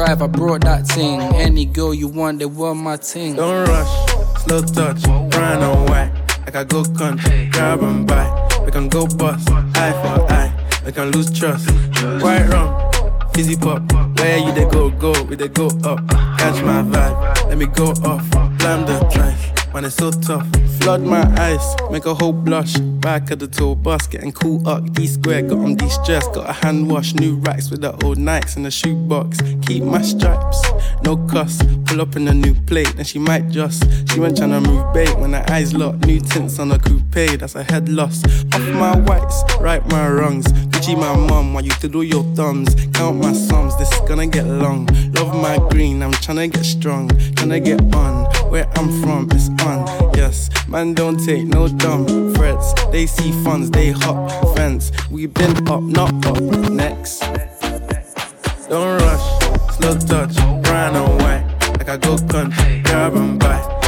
I 0.03 0.27
brought 0.27 0.61
that 0.61 0.87
thing. 0.87 1.19
Any 1.35 1.65
girl 1.65 1.93
you 1.93 2.07
want, 2.07 2.39
they 2.39 2.45
want 2.45 2.79
my 2.79 2.97
ting. 2.97 3.35
Don't 3.35 3.67
rush, 3.67 4.43
slow 4.43 4.61
touch, 4.61 5.05
and 5.07 5.89
white. 5.89 6.11
Like 6.45 6.55
I 6.55 6.63
go 6.63 6.83
country, 6.83 7.49
grab 7.51 7.81
and 7.81 8.07
buy. 8.07 8.27
We 8.65 8.71
can 8.71 8.89
go 8.89 9.05
bust, 9.07 9.49
eye 9.49 9.91
for 10.01 10.31
eye. 10.31 10.81
We 10.85 10.91
can 10.91 11.11
lose 11.11 11.31
trust. 11.31 11.69
White 12.23 12.47
rum, 12.49 12.91
fizzy 13.33 13.55
pop. 13.55 13.81
Where 14.19 14.37
you 14.37 14.51
they 14.53 14.65
go, 14.65 14.89
go, 14.89 15.13
we 15.23 15.35
they 15.35 15.47
go 15.47 15.67
up. 15.83 16.07
Catch 16.37 16.63
my 16.63 16.81
vibe, 16.81 17.47
let 17.49 17.57
me 17.57 17.65
go 17.67 17.91
off. 18.03 18.29
Blam 18.57 18.85
the 18.85 18.99
drive, 19.13 19.50
man, 19.73 19.85
it's 19.85 19.95
so 19.95 20.11
tough. 20.11 20.47
Flood 20.79 21.01
my 21.01 21.23
eyes, 21.39 21.75
make 21.91 22.05
a 22.05 22.13
whole 22.13 22.33
blush. 22.33 22.77
Back 23.01 23.31
of 23.31 23.39
the 23.39 23.47
tour 23.47 23.75
bus, 23.75 24.07
getting 24.07 24.31
cool 24.31 24.67
up. 24.67 24.91
D 24.93 25.07
square, 25.07 25.41
got 25.41 25.59
on 25.59 25.75
de 25.75 25.89
stress. 25.89 26.27
Got 26.29 26.49
a 26.49 26.53
hand 26.53 26.89
wash, 26.89 27.13
new 27.13 27.35
racks 27.37 27.69
with 27.69 27.81
the 27.81 27.91
old 28.03 28.17
Nikes 28.17 28.57
in 28.57 28.63
the 28.63 28.71
shoebox. 28.71 29.39
Keep 29.65 29.83
my 29.83 30.01
stripes, 30.01 30.61
no 31.03 31.17
cuss. 31.27 31.61
Pull 31.85 32.01
up 32.01 32.15
in 32.15 32.27
a 32.27 32.33
new 32.33 32.53
plate, 32.53 32.93
and 32.95 33.05
she 33.05 33.19
might 33.19 33.49
just. 33.49 33.83
She 34.11 34.19
went 34.19 34.37
tryna 34.37 34.65
move 34.65 34.93
bait 34.93 35.17
when 35.19 35.33
her 35.33 35.45
eyes 35.49 35.73
locked. 35.73 36.05
New 36.05 36.19
tints 36.19 36.59
on 36.59 36.71
a 36.71 36.79
coupe, 36.79 37.39
that's 37.39 37.55
a 37.55 37.63
head 37.63 37.89
loss. 37.89 38.23
Off 38.53 38.67
my 38.73 38.97
whites, 38.97 39.43
right 39.59 39.85
my 39.87 40.07
wrongs. 40.07 40.45
Gucci 40.71 40.97
my 40.97 41.15
mum, 41.15 41.53
while 41.53 41.63
you 41.63 41.71
to 41.71 41.87
do 41.87 42.01
your 42.01 42.23
thumbs. 42.35 42.73
Count 42.93 43.17
my 43.17 43.33
sums, 43.33 43.77
this 43.77 43.91
is 43.91 43.99
gonna 44.07 44.27
get 44.27 44.45
long. 44.45 44.87
Love 45.13 45.35
my 45.35 45.57
green, 45.69 46.01
I'm 46.01 46.11
tryna 46.13 46.51
get 46.51 46.65
strong. 46.65 47.09
Tryna 47.09 47.63
get 47.63 47.81
on, 47.95 48.25
where 48.51 48.67
I'm 48.77 49.01
from, 49.01 49.29
it's 49.31 49.49
on. 49.63 49.87
Yes, 50.13 50.49
man, 50.67 50.93
don't 50.93 51.17
take 51.25 51.45
no 51.45 51.69
dumb 51.69 52.33
threats. 52.35 52.73
They 52.91 53.05
see 53.07 53.31
funds, 53.43 53.71
they 53.71 53.91
hop 53.91 54.55
fence. 54.55 54.91
We 55.09 55.27
been 55.27 55.55
up, 55.69 55.81
not 55.81 56.25
up. 56.25 56.41
Next. 56.69 57.21
Don't 58.69 58.99
rush, 59.01 59.75
slow 59.77 59.97
touch, 59.97 60.35
brown 60.63 60.95
and 60.95 61.21
white. 61.21 61.45
Like 61.77 61.89
I 61.89 61.97
go 61.97 62.17
country, 62.27 62.81
grab 62.83 63.15
and 63.15 63.39
buy. 63.39 63.80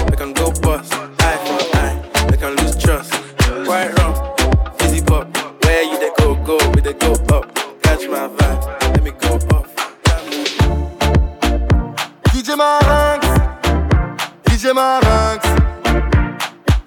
des 14.74 14.82
marinx 14.82 15.48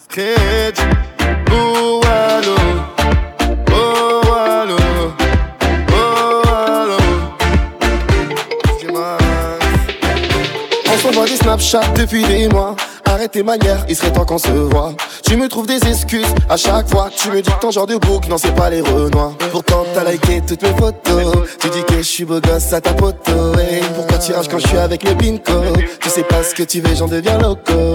Scratch. 0.05 0.80
Oh 1.53 2.01
allô. 2.05 2.57
Oh 3.70 4.20
allô. 4.32 4.76
Oh 5.93 6.43
des 11.26 11.37
Snapchat 11.37 11.89
depuis 11.97 12.24
des 12.24 12.49
mois. 12.49 12.74
Tes 13.33 13.43
manières, 13.43 13.85
il 13.89 13.97
serait 13.97 14.12
temps 14.12 14.24
qu'on 14.24 14.39
se 14.39 14.49
voit. 14.49 14.95
Tu 15.22 15.37
me 15.37 15.49
trouves 15.49 15.66
des 15.66 15.85
excuses 15.87 16.33
à 16.49 16.57
chaque 16.57 16.89
fois. 16.89 17.11
Tu 17.14 17.29
me 17.31 17.43
dis 17.43 17.51
que 17.51 17.61
ton 17.61 17.70
genre 17.70 17.87
de 17.87 17.97
bouc, 17.97 18.29
non, 18.29 18.39
c'est 18.39 18.55
pas 18.55 18.70
les 18.70 18.81
renois. 18.81 19.35
Pourtant, 19.51 19.85
t'as 19.95 20.11
liké 20.11 20.41
toutes 20.47 20.62
mes 20.62 20.72
photos. 20.74 21.35
Tu 21.59 21.68
dis 21.68 21.83
que 21.85 21.97
je 21.99 22.03
suis 22.03 22.24
beau 22.24 22.41
gosse 22.41 22.72
à 22.72 22.81
ta 22.81 22.95
poteau. 22.95 23.53
Pourquoi 23.95 24.18
tu 24.18 24.33
rages 24.33 24.49
quand 24.49 24.59
je 24.59 24.68
suis 24.68 24.79
avec 24.79 25.05
mes 25.05 25.14
pinko? 25.14 25.61
Tu 26.01 26.09
sais 26.09 26.22
pas 26.22 26.43
ce 26.43 26.55
que 26.55 26.62
tu 26.62 26.81
veux, 26.81 26.95
j'en 26.95 27.09
deviens 27.09 27.37
loco. 27.39 27.95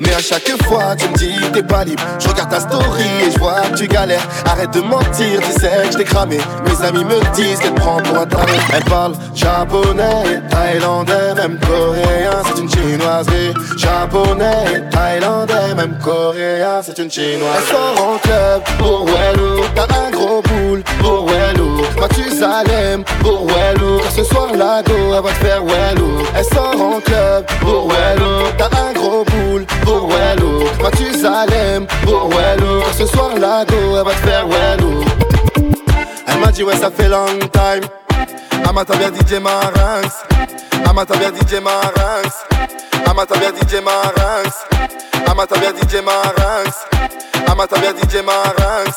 Mais 0.00 0.14
à 0.14 0.18
chaque 0.18 0.50
fois, 0.64 0.96
tu 0.96 1.08
me 1.08 1.14
dis 1.14 1.34
t'es 1.52 1.62
pas 1.62 1.84
libre. 1.84 2.02
Je 2.18 2.28
regarde 2.28 2.50
ta 2.50 2.60
story 2.60 3.04
et 3.26 3.30
je 3.30 3.38
vois 3.38 3.60
que 3.72 3.76
tu 3.76 3.86
galères. 3.86 4.26
Arrête 4.46 4.72
de 4.72 4.80
mentir, 4.80 5.40
tu 5.42 5.60
sais 5.60 5.86
que 5.86 5.92
je 5.92 5.98
t'ai 5.98 6.04
cramé. 6.04 6.38
Mes 6.64 6.86
amis 6.86 7.04
me 7.04 7.20
disent 7.34 7.58
qu'elle 7.60 7.74
prend 7.74 7.98
pour 7.98 8.16
un 8.16 8.26
taré. 8.26 8.58
Elle 8.74 8.84
parle 8.84 9.12
japonais, 9.34 10.40
thaïlandais, 10.50 11.34
même 11.36 11.58
coréen. 11.60 12.42
C'est 12.46 12.60
une 12.60 12.70
chinoiserie. 12.70 13.54
Japonais, 13.76 14.69
thaïlandais, 14.90 15.74
même 15.76 15.98
coréen. 16.02 16.80
C'est 16.82 16.98
une 16.98 17.10
chinoise. 17.10 17.50
Elle 17.58 17.64
sort 17.64 18.08
en 18.08 18.18
club 18.18 18.62
pour 18.78 19.06
Wello. 19.06 19.64
T'as 19.74 19.88
un 20.06 20.10
gros 20.10 20.42
boule 20.42 20.82
pour 21.00 21.26
Wello. 21.28 21.82
Mathusalem 22.00 23.04
pour 23.20 23.46
Wello. 23.46 23.98
Car 23.98 24.12
ce 24.12 24.24
soir, 24.24 24.48
la 24.54 24.82
go, 24.82 24.94
elle 25.14 25.22
va 25.22 25.30
te 25.30 25.44
faire 25.44 25.62
Wello. 25.64 26.08
Elle 26.36 26.44
sort 26.44 26.80
en 26.80 27.00
club 27.00 27.46
pour 27.60 27.88
Wello. 27.88 28.48
T'as 28.58 28.70
un 28.78 28.92
gros 28.92 29.24
boule 29.24 29.66
pour 29.82 30.08
Wello. 30.08 30.64
Mathusalem 30.82 31.86
pour 32.04 32.28
Wello. 32.30 32.80
Car 32.82 32.94
ce 32.94 33.06
soir, 33.06 33.30
la 33.38 33.64
go, 33.64 33.76
elle 33.98 34.04
va 34.04 34.10
te 34.12 34.26
faire 34.28 34.46
Wello. 34.46 35.04
Elle 36.26 36.38
m'a 36.38 36.52
dit 36.52 36.62
ouais 36.62 36.76
ça 36.76 36.90
fait 36.90 37.08
long 37.08 37.26
time 37.52 37.82
Amata 38.66 38.96
bien 38.96 39.12
DJ 39.12 39.40
Marinx 39.40 40.14
Amata 40.86 41.16
bien 41.18 41.32
DJ 41.34 41.60
Marinx 41.60 42.34
Amata 43.06 43.38
bien 43.38 43.52
DJ 43.54 43.80
Marinx 43.82 44.54
Amata 45.26 45.58
bien 45.60 45.72
DJ 45.74 46.02
Marinx 46.02 46.76
Amata 47.46 47.76
bien 47.80 47.94
DJ 47.96 48.22
Marinx 48.22 48.96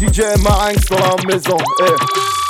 DJ 0.00 0.20
Marinx 0.42 0.86
dans 0.88 0.98
la 0.98 1.16
maison. 1.26 1.58
eh. 1.80 2.49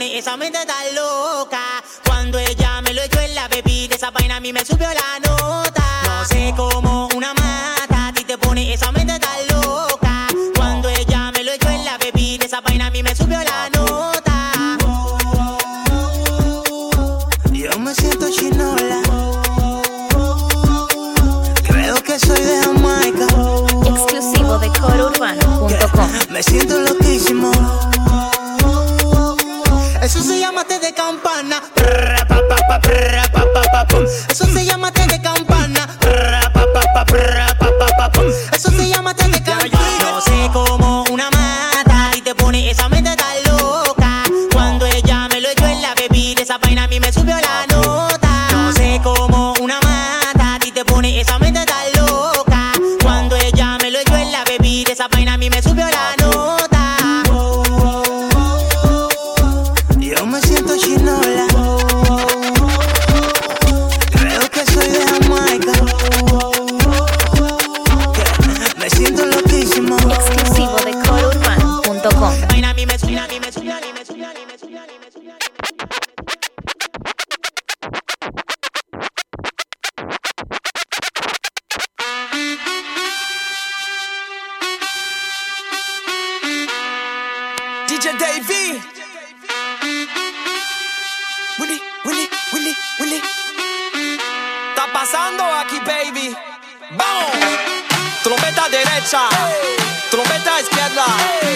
Muni, 0.00 0.16
esa 0.16 0.34
mente 0.38 0.58
está 0.58 0.74
loca. 0.94 1.59
Derecha. 99.10 99.28
Trompeta 100.10 100.60
izquierda. 100.60 101.49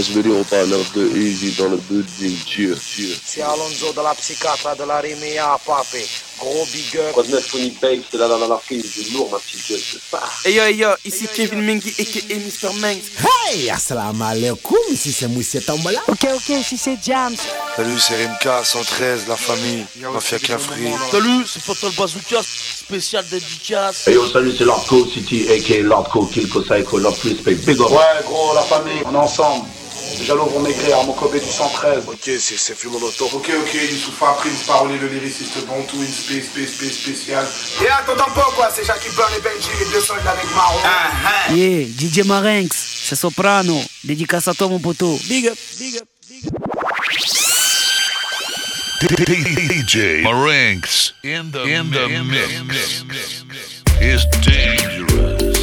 Je 0.00 0.20
vais 0.20 0.28
au 0.30 0.44
parleur 0.44 0.80
de 0.94 1.16
Easy 1.16 1.52
dans 1.52 1.68
le 1.68 1.76
building. 1.76 2.36
Cheers, 2.46 2.78
cheers. 2.80 3.16
C'est 3.24 3.42
Alonso 3.42 3.92
de 3.92 4.02
la 4.02 4.14
psychiatre 4.14 4.76
de 4.76 4.84
la 4.84 5.00
Rimia, 5.00 5.58
papi. 5.64 6.04
Gros 6.38 6.66
big 6.72 6.96
up. 6.96 7.12
Quoi 7.12 7.22
de 7.22 7.30
neuf, 7.30 7.50
Tony 7.50 7.70
Babe, 7.80 8.00
c'est 8.10 8.18
là 8.18 8.26
dans 8.26 8.38
la 8.38 8.56
prise 8.56 8.90
du 8.92 9.12
lourd, 9.12 9.28
ma 9.30 9.38
petite 9.38 9.68
gueule, 9.68 9.80
c'est 9.80 10.00
ça. 10.10 10.22
Hey 10.44 10.54
yo, 10.54 10.62
hey 10.64 10.76
yo, 10.76 10.88
ici 11.04 11.28
Kevin 11.32 11.62
Mengi 11.62 11.94
aka 11.96 12.34
Mr. 12.34 12.74
Mengs. 12.80 13.04
Hey, 13.52 13.70
assalamu 13.70 14.22
alaikum, 14.24 14.76
ici 14.90 15.12
c'est 15.12 15.28
Moussé 15.28 15.60
Tambola. 15.60 16.02
Ok, 16.08 16.26
ok, 16.34 16.48
ici 16.48 16.76
c'est 16.76 16.98
Jams. 17.00 17.36
Salut, 17.76 18.00
c'est 18.00 18.16
Rimka, 18.16 18.64
113, 18.64 19.28
la 19.28 19.36
famille, 19.36 19.86
Mafia 20.12 20.38
Cafri. 20.40 20.90
Salut, 21.12 21.44
c'est 21.46 21.62
Fatal 21.62 21.92
Bazooka, 21.96 22.40
spécial 22.42 23.24
dédicace. 23.30 24.08
Hey 24.08 24.14
yo, 24.14 24.28
salut, 24.28 24.54
c'est 24.58 24.64
Lordco 24.64 25.06
City 25.06 25.46
aka 25.52 25.82
Lordco 25.82 26.26
Kilko 26.26 26.62
Psycho, 26.62 26.98
Love 26.98 27.20
Respect, 27.22 27.54
big 27.64 27.80
up. 27.80 27.90
Ouais, 27.90 28.24
gros, 28.24 28.54
la 28.54 28.62
famille, 28.62 29.02
on 29.06 29.14
est 29.14 29.18
ensemble. 29.18 29.66
Jalo 30.22 30.46
vont 30.46 30.60
maigrir, 30.60 30.96
Armokobé 30.96 31.40
du 31.40 31.46
113. 31.50 32.04
Ok, 32.06 32.18
c'est 32.24 32.40
c'est 32.40 32.74
Fumonoto. 32.76 33.26
Ok, 33.32 33.50
ok, 33.60 33.74
Youssoufa, 33.74 34.36
Prince, 34.38 34.62
Paroli, 34.66 34.98
le 34.98 35.08
lyriciste 35.08 35.66
bon, 35.66 35.82
tout 35.84 35.96
une 35.96 36.06
space, 36.06 36.44
space, 36.46 36.74
space 36.76 36.92
spécial. 36.92 37.46
Et 37.84 37.88
attends 37.88 38.14
pas 38.16 38.48
quoi, 38.54 38.70
c'est 38.74 38.84
Jackie 38.84 39.10
Burn 39.16 39.32
et 39.36 39.40
Benji, 39.40 39.68
les 39.80 39.90
deux 39.92 40.00
soldats 40.00 40.30
avec 40.30 40.50
Marron. 40.54 40.78
Ah, 40.84 41.52
Yeah, 41.52 41.86
DJ 41.86 42.24
Marinx, 42.24 42.76
c'est 43.04 43.16
Soprano. 43.16 43.80
Dédicace 44.04 44.48
à 44.48 44.54
toi 44.54 44.68
mon 44.68 44.78
poteau. 44.78 45.18
Big 45.28 45.46
up, 45.48 45.58
big 45.78 45.96
up. 45.96 46.08
DJ 49.04 50.22
Marinx 50.22 51.12
in 51.22 51.50
the, 51.50 51.58
in 51.66 51.90
the 51.90 52.08
mix 52.24 53.04
is 54.00 54.24
dangerous. 54.40 55.53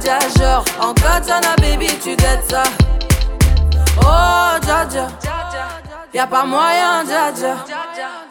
Dja. 0.00 0.18
Genre, 0.38 0.64
en 0.80 0.94
katana, 0.94 1.54
baby, 1.58 1.88
tu 2.02 2.16
dettes 2.16 2.50
ça. 2.50 2.62
Oh, 4.02 4.58
dja. 4.62 5.08
Y'a 6.12 6.26
pas 6.26 6.44
moyen, 6.44 7.04
dja. 7.04 7.56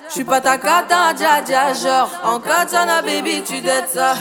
J'suis 0.10 0.24
pas 0.24 0.42
ta 0.42 0.58
cata, 0.58 1.14
dja 1.16 1.42
dja. 1.46 1.74
Genre, 1.74 2.10
en 2.24 2.40
katana, 2.40 3.02
baby, 3.02 3.44
tu 3.44 3.62
dettes 3.62 3.90
ça. 3.94 4.14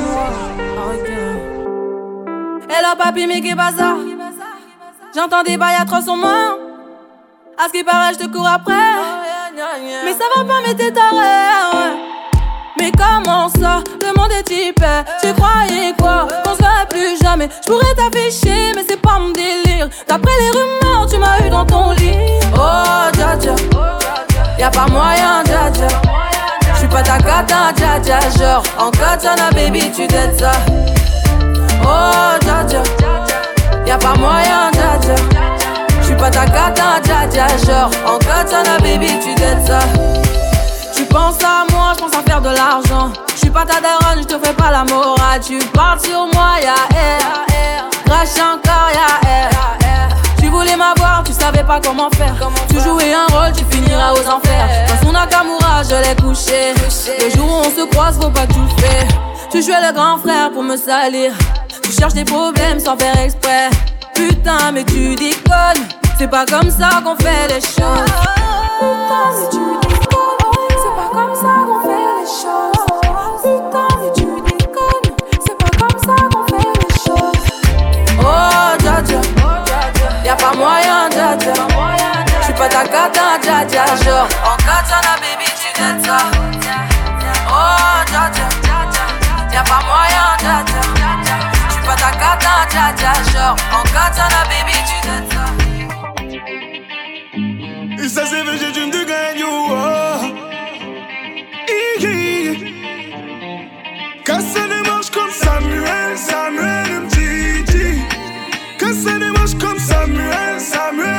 Moi. 0.00 0.24
Hello 2.68 2.96
papi, 2.98 3.26
mais 3.26 3.54
pas 3.54 3.70
ça? 3.70 3.96
J'entends 5.14 5.42
des 5.44 5.56
bails 5.56 5.76
à 5.80 5.84
300 5.84 6.16
morts. 6.16 6.58
À 7.56 7.68
ce 7.68 7.72
qui 7.72 7.84
paraît, 7.84 8.14
je 8.14 8.18
te 8.18 8.26
cours 8.26 8.48
après. 8.48 8.74
Mais 9.56 10.12
ça 10.12 10.24
va 10.34 10.44
pas, 10.44 10.60
mais 10.66 10.74
t'es 10.74 10.90
taré. 10.90 11.14
ouais. 11.14 11.96
Mais 12.76 12.90
comment 12.90 13.48
ça 13.48 13.84
Le 14.00 14.18
monde 14.18 14.32
est 14.32 14.42
type. 14.42 14.84
Tu 15.22 15.32
croyais 15.34 15.94
quoi 15.96 16.26
Qu'on 16.44 16.54
se 16.54 16.86
plus 16.88 17.22
jamais. 17.22 17.48
Je 17.64 17.70
pourrais 17.70 17.94
t'afficher, 17.94 18.72
mais 18.74 18.84
c'est 18.88 19.00
pas 19.00 19.18
mon 19.20 19.30
délire. 19.30 19.88
D'après 20.08 20.32
les 20.40 20.50
rumeurs, 20.50 21.06
tu 21.08 21.18
m'as 21.18 21.38
eu 21.46 21.50
dans 21.50 21.64
ton 21.64 21.92
lit. 21.92 22.16
Oh, 22.56 23.10
dja 23.12 23.36
dja. 23.38 23.54
Y'a 24.58 24.70
pas 24.70 24.86
moyen, 24.88 25.44
dja 25.44 25.70
dja. 25.72 25.86
J'suis 26.74 26.88
pas 26.88 27.02
ta 27.02 27.18
cata, 27.18 27.72
dja 27.76 28.00
dja. 28.02 28.18
Genre, 28.36 28.62
en 28.78 28.90
katana, 28.90 29.50
baby, 29.52 29.92
tu 29.92 30.06
dettes 30.08 30.40
ça. 30.40 30.52
Oh, 31.84 32.38
dja 32.40 32.64
dja. 32.68 32.82
Y'a 33.86 33.98
pas 33.98 34.14
moyen, 34.16 34.70
dja 34.72 34.83
dja. 36.14 36.20
J'suis 36.20 36.22
pas 36.22 36.30
ta 36.30 36.46
cata, 36.46 37.00
dja 37.02 37.28
dja. 37.30 37.46
Genre, 37.66 37.90
en 38.06 38.18
katana, 38.18 38.78
baby, 38.78 39.18
tu 39.22 39.34
dettes 39.34 39.66
ça. 39.66 39.80
Tu 40.94 41.04
penses 41.04 41.42
à 41.42 41.64
moi, 41.72 41.92
j'pense 41.96 42.14
à 42.14 42.22
faire 42.28 42.40
de 42.40 42.50
l'argent. 42.50 43.12
J'suis 43.36 43.50
pas 43.50 43.64
ta 43.64 43.80
daronne, 43.80 44.22
j'te 44.22 44.38
fais 44.44 44.52
pas 44.52 44.70
la 44.70 44.84
morale. 44.84 45.40
Tu 45.44 45.58
parles 45.72 46.00
sur 46.00 46.26
moi, 46.34 46.56
y'a 46.62 46.74
air. 46.96 47.90
Crash 48.06 48.38
encore, 48.38 48.90
y'a 48.92 49.28
air. 49.28 49.50
Tu 50.38 50.48
voulais 50.48 50.76
m'avoir, 50.76 51.22
tu 51.24 51.32
savais 51.32 51.64
pas 51.64 51.80
comment 51.80 52.10
faire. 52.10 52.34
Tu 52.68 52.80
jouais 52.80 53.12
un 53.12 53.26
rôle, 53.34 53.52
tu 53.52 53.64
finiras 53.70 54.12
aux 54.12 54.28
enfers. 54.28 54.68
Dans 54.88 55.06
son 55.06 55.12
Nakamura, 55.12 55.82
je 55.82 55.96
l'ai 55.96 56.14
couché. 56.16 56.74
Le 57.20 57.30
jour 57.36 57.46
où 57.46 57.66
on 57.66 57.70
se 57.70 57.86
croise, 57.90 58.18
faut 58.20 58.30
pas 58.30 58.46
tout 58.46 58.68
faire. 58.78 59.06
Tu 59.50 59.62
jouais 59.62 59.80
le 59.86 59.92
grand 59.92 60.18
frère 60.18 60.50
pour 60.52 60.62
me 60.62 60.76
salir. 60.76 61.32
Tu 61.82 61.92
cherches 61.92 62.14
des 62.14 62.24
problèmes 62.24 62.78
sans 62.78 62.96
faire 62.96 63.18
exprès. 63.18 63.70
Putain, 64.14 64.72
mais 64.72 64.84
tu 64.84 65.14
déconnes. 65.16 66.03
C'est 66.16 66.28
pas 66.28 66.46
comme 66.46 66.70
ça 66.70 66.88
qu'on 67.04 67.16
fait 67.16 67.48
les 67.48 67.60
choses. 67.60 68.12
Putain, 68.78 69.24
mais 69.34 69.48
tu 69.50 69.58
déconnes. 69.82 70.38
C'est 70.80 70.94
pas 70.96 71.10
comme 71.12 71.34
ça 71.34 71.52
qu'on 71.66 71.80
fait 71.82 72.06
les 72.18 72.26
choses. 72.26 72.84
Putain, 73.42 73.88
mais 74.00 74.12
tu 74.14 74.24
déconnes. 74.24 75.08
C'est 75.44 75.58
pas 75.58 75.72
comme 75.78 75.98
ça 75.98 76.14
qu'on 76.32 76.44
fait 76.46 76.72
les 76.80 76.94
choses. 76.94 77.44
Oh, 78.20 78.76
dja 78.80 79.02
dja. 79.02 79.20
Y'a 80.24 80.36
pas 80.36 80.54
moyen, 80.56 81.10
dja 81.10 81.36
dja. 81.36 81.52
J'suis 82.42 82.54
pas 82.54 82.68
ta 82.68 82.84
cata, 82.84 83.38
dja 83.42 83.64
dja. 83.68 83.84
Genre, 84.04 84.28
en 84.44 84.56
katana, 84.56 85.14
baby, 85.20 85.48
tu 85.58 85.68
dettes 85.78 86.06
ça. 86.06 86.18
Oh, 87.48 88.04
dja 88.06 88.30
dja. 88.32 88.46
Y'a 89.52 89.62
pas 89.62 89.82
moyen, 89.84 90.28
dja 90.38 90.56
dja. 90.64 90.80
J'suis 91.68 91.82
pas 91.84 91.96
ta 91.96 92.10
cata, 92.12 92.54
dja 92.70 92.92
dja. 92.96 93.12
Genre, 93.32 93.56
en 93.72 93.82
katana, 93.92 94.40
baby, 94.48 94.76
tu 94.86 94.96
dettes 95.06 95.32
ça. 95.32 95.63
Ça 98.14 98.24
c'est 98.26 98.44
vrai, 98.44 98.56
j'ai 98.56 98.86
me 98.86 99.04
gagne, 99.04 99.42
oh, 99.44 99.70
oh. 99.70 100.24
Iggy. 101.98 102.72
Quand 104.24 104.38
ça 104.38 104.68
comme 105.10 105.32
Samuel, 105.32 106.16
Samuel 106.16 107.00
Mtiti. 107.06 108.02
Quand 108.78 108.94
ça 108.94 109.18
démarche 109.18 109.54
comme 109.58 109.80
Samuel, 109.80 110.60
Samuel 110.60 111.13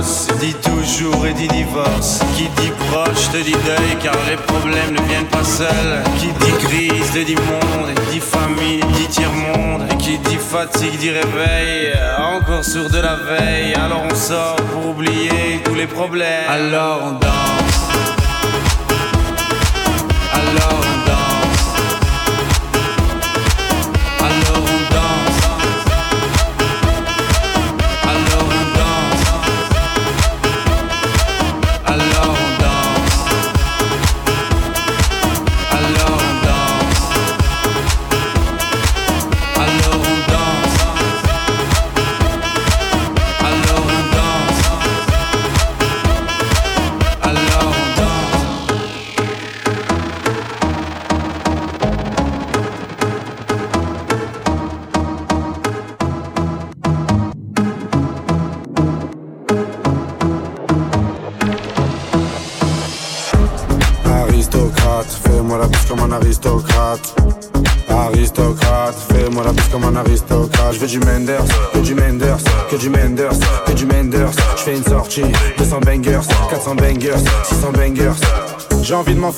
divorce 0.00 0.26
dit 0.40 0.54
toujours 0.54 1.26
et 1.26 1.34
dit 1.34 1.48
divorce. 1.48 2.20
Qui 2.36 2.48
dit 2.60 2.72
proche 2.90 3.30
te 3.32 3.38
dit 3.38 3.52
deuil 3.52 3.96
car 4.02 4.14
les 4.28 4.36
problèmes 4.36 4.92
ne 4.92 5.02
viennent 5.08 5.26
pas 5.26 5.44
seuls. 5.44 6.02
Qui 6.18 6.26
dit 6.26 6.52
crise 6.64 7.12
te 7.12 7.24
dit 7.24 7.34
monde, 7.34 7.90
dit 8.10 8.20
famille, 8.20 8.80
dit 8.94 9.08
tiers-monde. 9.08 9.82
Et 9.90 9.96
Qui 9.96 10.18
dit 10.18 10.36
fatigue 10.36 10.98
dit 10.98 11.10
réveil, 11.10 11.92
encore 12.18 12.64
sourd 12.64 12.90
de 12.90 13.00
la 13.00 13.16
veille. 13.16 13.74
Alors 13.74 14.02
on 14.10 14.14
sort 14.14 14.56
pour 14.56 14.90
oublier 14.90 15.60
tous 15.64 15.74
les 15.74 15.86
problèmes. 15.86 16.48
Alors 16.48 17.00
on 17.04 17.12
danse. 17.12 17.80
Alors 20.32 20.80
on 20.80 20.99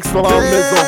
gangster, 0.00 0.18
I'm 0.18 0.85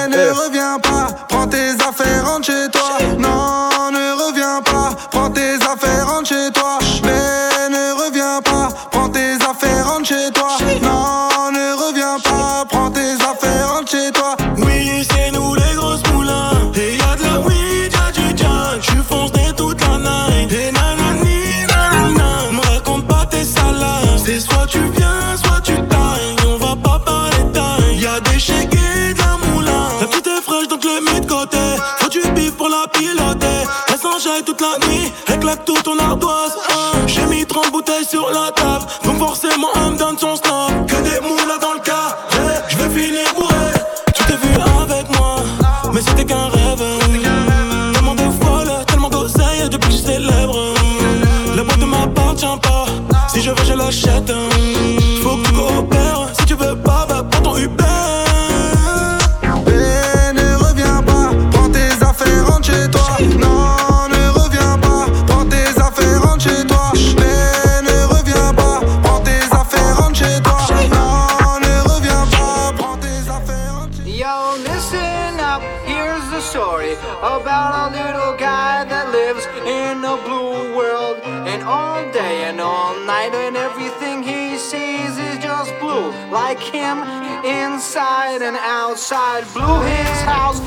blue 89.47 89.81
his 89.83 90.21
house, 90.23 90.61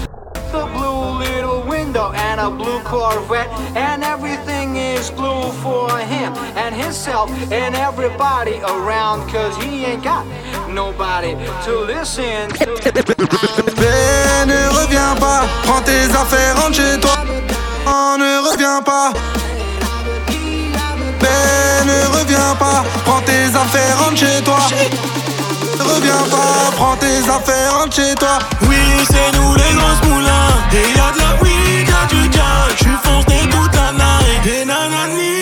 the 0.51 0.65
blue 0.73 1.19
little 1.19 1.61
window, 1.63 2.11
and 2.13 2.39
a 2.39 2.49
blue 2.49 2.79
Corvette, 2.83 3.49
and 3.75 4.03
everything 4.03 4.75
is 4.75 5.11
blue 5.11 5.51
for 5.63 5.89
him 5.97 6.33
and 6.55 6.75
himself 6.75 7.29
and 7.51 7.75
everybody 7.75 8.59
around, 8.59 9.29
cause 9.29 9.55
he 9.63 9.85
ain't 9.85 10.03
got 10.03 10.25
nobody 10.69 11.33
to 11.65 11.79
listen 11.81 12.49
to. 12.49 12.71
Mais 13.77 14.45
ne 14.45 14.69
reviens 14.79 15.15
pas, 15.19 15.43
prends 15.63 15.81
tes 15.81 16.05
affaires, 16.15 16.55
rentre 16.61 16.75
chez 16.75 16.99
toi. 16.99 17.17
Oh, 17.87 18.15
ne 18.17 18.49
reviens 18.51 18.81
pas. 18.81 19.11
Mais 21.21 21.85
ne 21.85 22.19
reviens 22.19 22.55
pas, 22.57 22.83
prends 23.05 23.21
tes 23.21 23.47
affaires, 23.55 23.99
rentre 23.99 24.17
chez 24.17 24.41
toi 24.43 24.59
te 25.81 25.89
revient 25.89 26.29
pas. 26.29 26.71
Prends 26.75 26.95
tes 26.97 27.19
affaires, 27.29 27.79
rentre 27.79 27.95
chez 27.95 28.15
toi. 28.15 28.39
Oui, 28.63 28.77
c'est 29.09 29.37
nous 29.37 29.55
les 29.55 29.73
grosses 29.75 30.03
moulins. 30.09 30.53
Et 30.73 30.97
y'a 30.97 31.11
de 31.11 31.19
la 31.19 31.41
weed, 31.41 31.87
y'a 31.87 32.05
du 32.07 32.29
gaz. 32.29 32.75
J'suis 32.75 32.97
foncé 33.03 33.37
toute 33.49 33.75
la 33.75 33.91
night. 33.91 34.45
Et 34.45 34.65
nanani. 34.65 35.40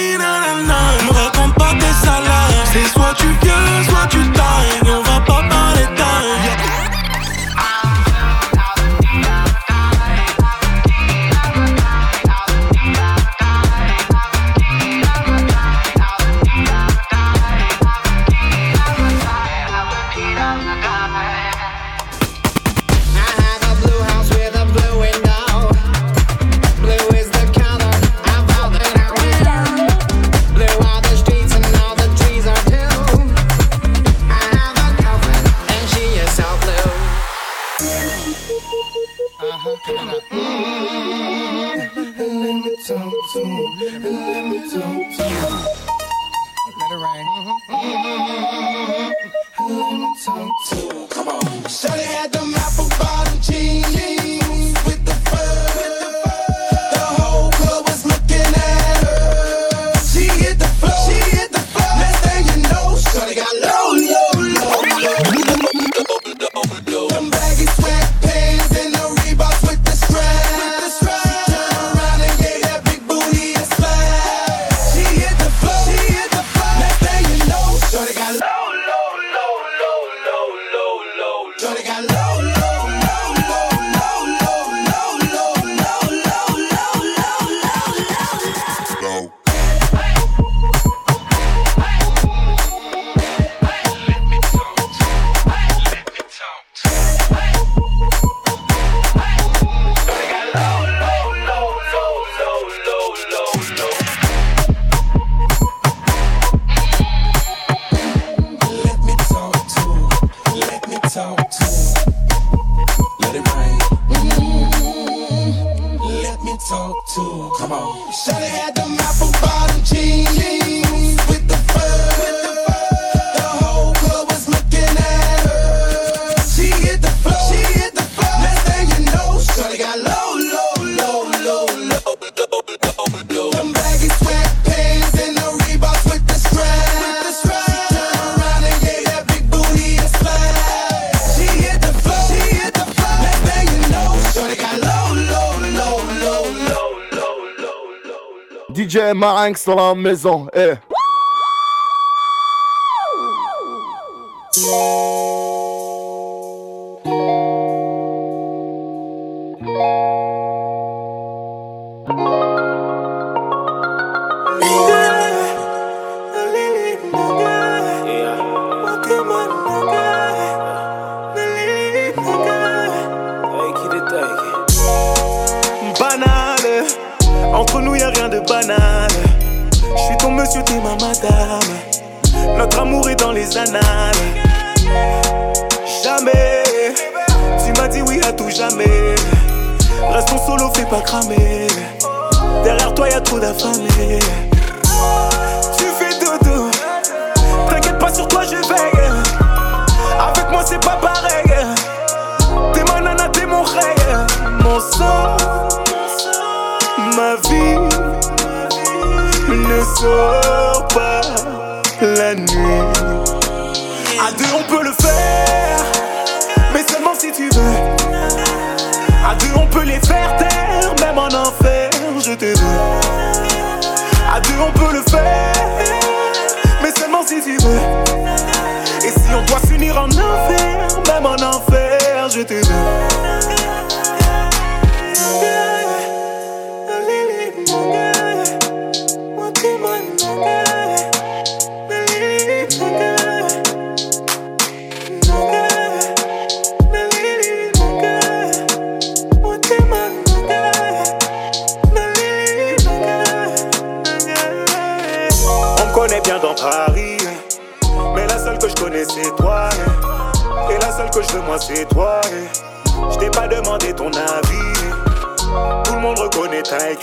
ma 149.20 149.44
angst 149.44 149.68
dans 149.68 149.76
la 149.76 149.96
maison. 149.96 150.48
Eh. 150.54 150.76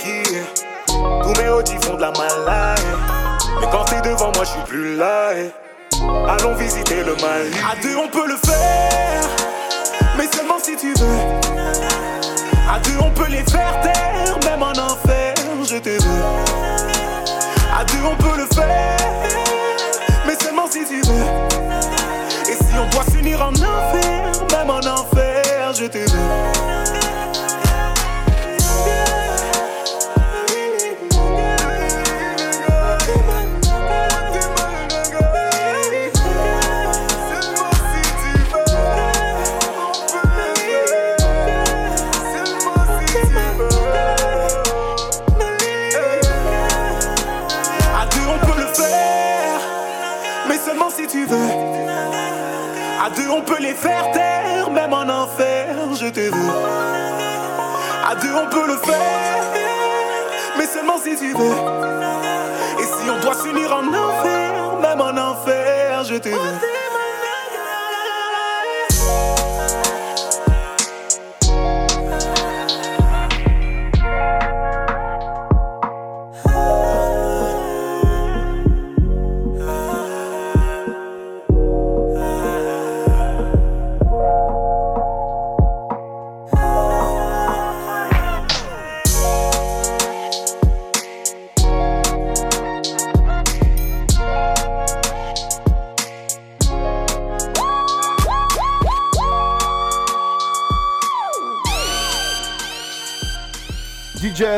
Tous 0.03 1.41
mes 1.41 1.49
audits 1.49 1.77
font 1.81 1.95
de 1.95 2.01
la 2.01 2.11
malade. 2.11 2.79
Mais 3.59 3.67
quand 3.71 3.85
t'es 3.85 4.01
devant 4.01 4.31
moi, 4.33 4.43
je 4.43 4.49
suis 4.49 4.61
plus 4.67 4.95
là. 4.95 5.31
Allons 6.27 6.53
visiter 6.55 7.03
le 7.03 7.15
Mali. 7.15 7.51
À 7.69 7.75
deux, 7.81 7.95
on 7.97 8.07
peut 8.07 8.27
le 8.27 8.35
faire. 8.35 9.23
Mais 10.17 10.27
seulement 10.27 10.59
si 10.61 10.75
tu 10.75 10.93
veux. 10.93 11.19
À 12.69 12.79
deux, 12.79 12.97
on 13.01 13.11
peut 13.11 13.29
les 13.29 13.43
faire 13.43 13.79
on 58.37 58.49
peut 58.49 58.67
le 58.67 58.77
faire, 58.77 59.43
mais 60.57 60.65
seulement 60.65 60.97
si 60.97 61.15
tu 61.15 61.33
veux. 61.33 61.57
Et 62.79 62.83
si 62.83 63.09
on 63.09 63.19
doit 63.19 63.35
s'unir 63.35 63.73
en 63.73 63.87
enfer, 63.87 64.75
même 64.81 65.01
en 65.01 65.17
enfer, 65.17 66.03
je 66.03 66.15
te 66.15 66.29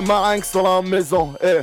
Marinx 0.09 0.51
dans 0.53 0.63
la 0.63 0.81
maison, 0.81 1.35
eh. 1.39 1.61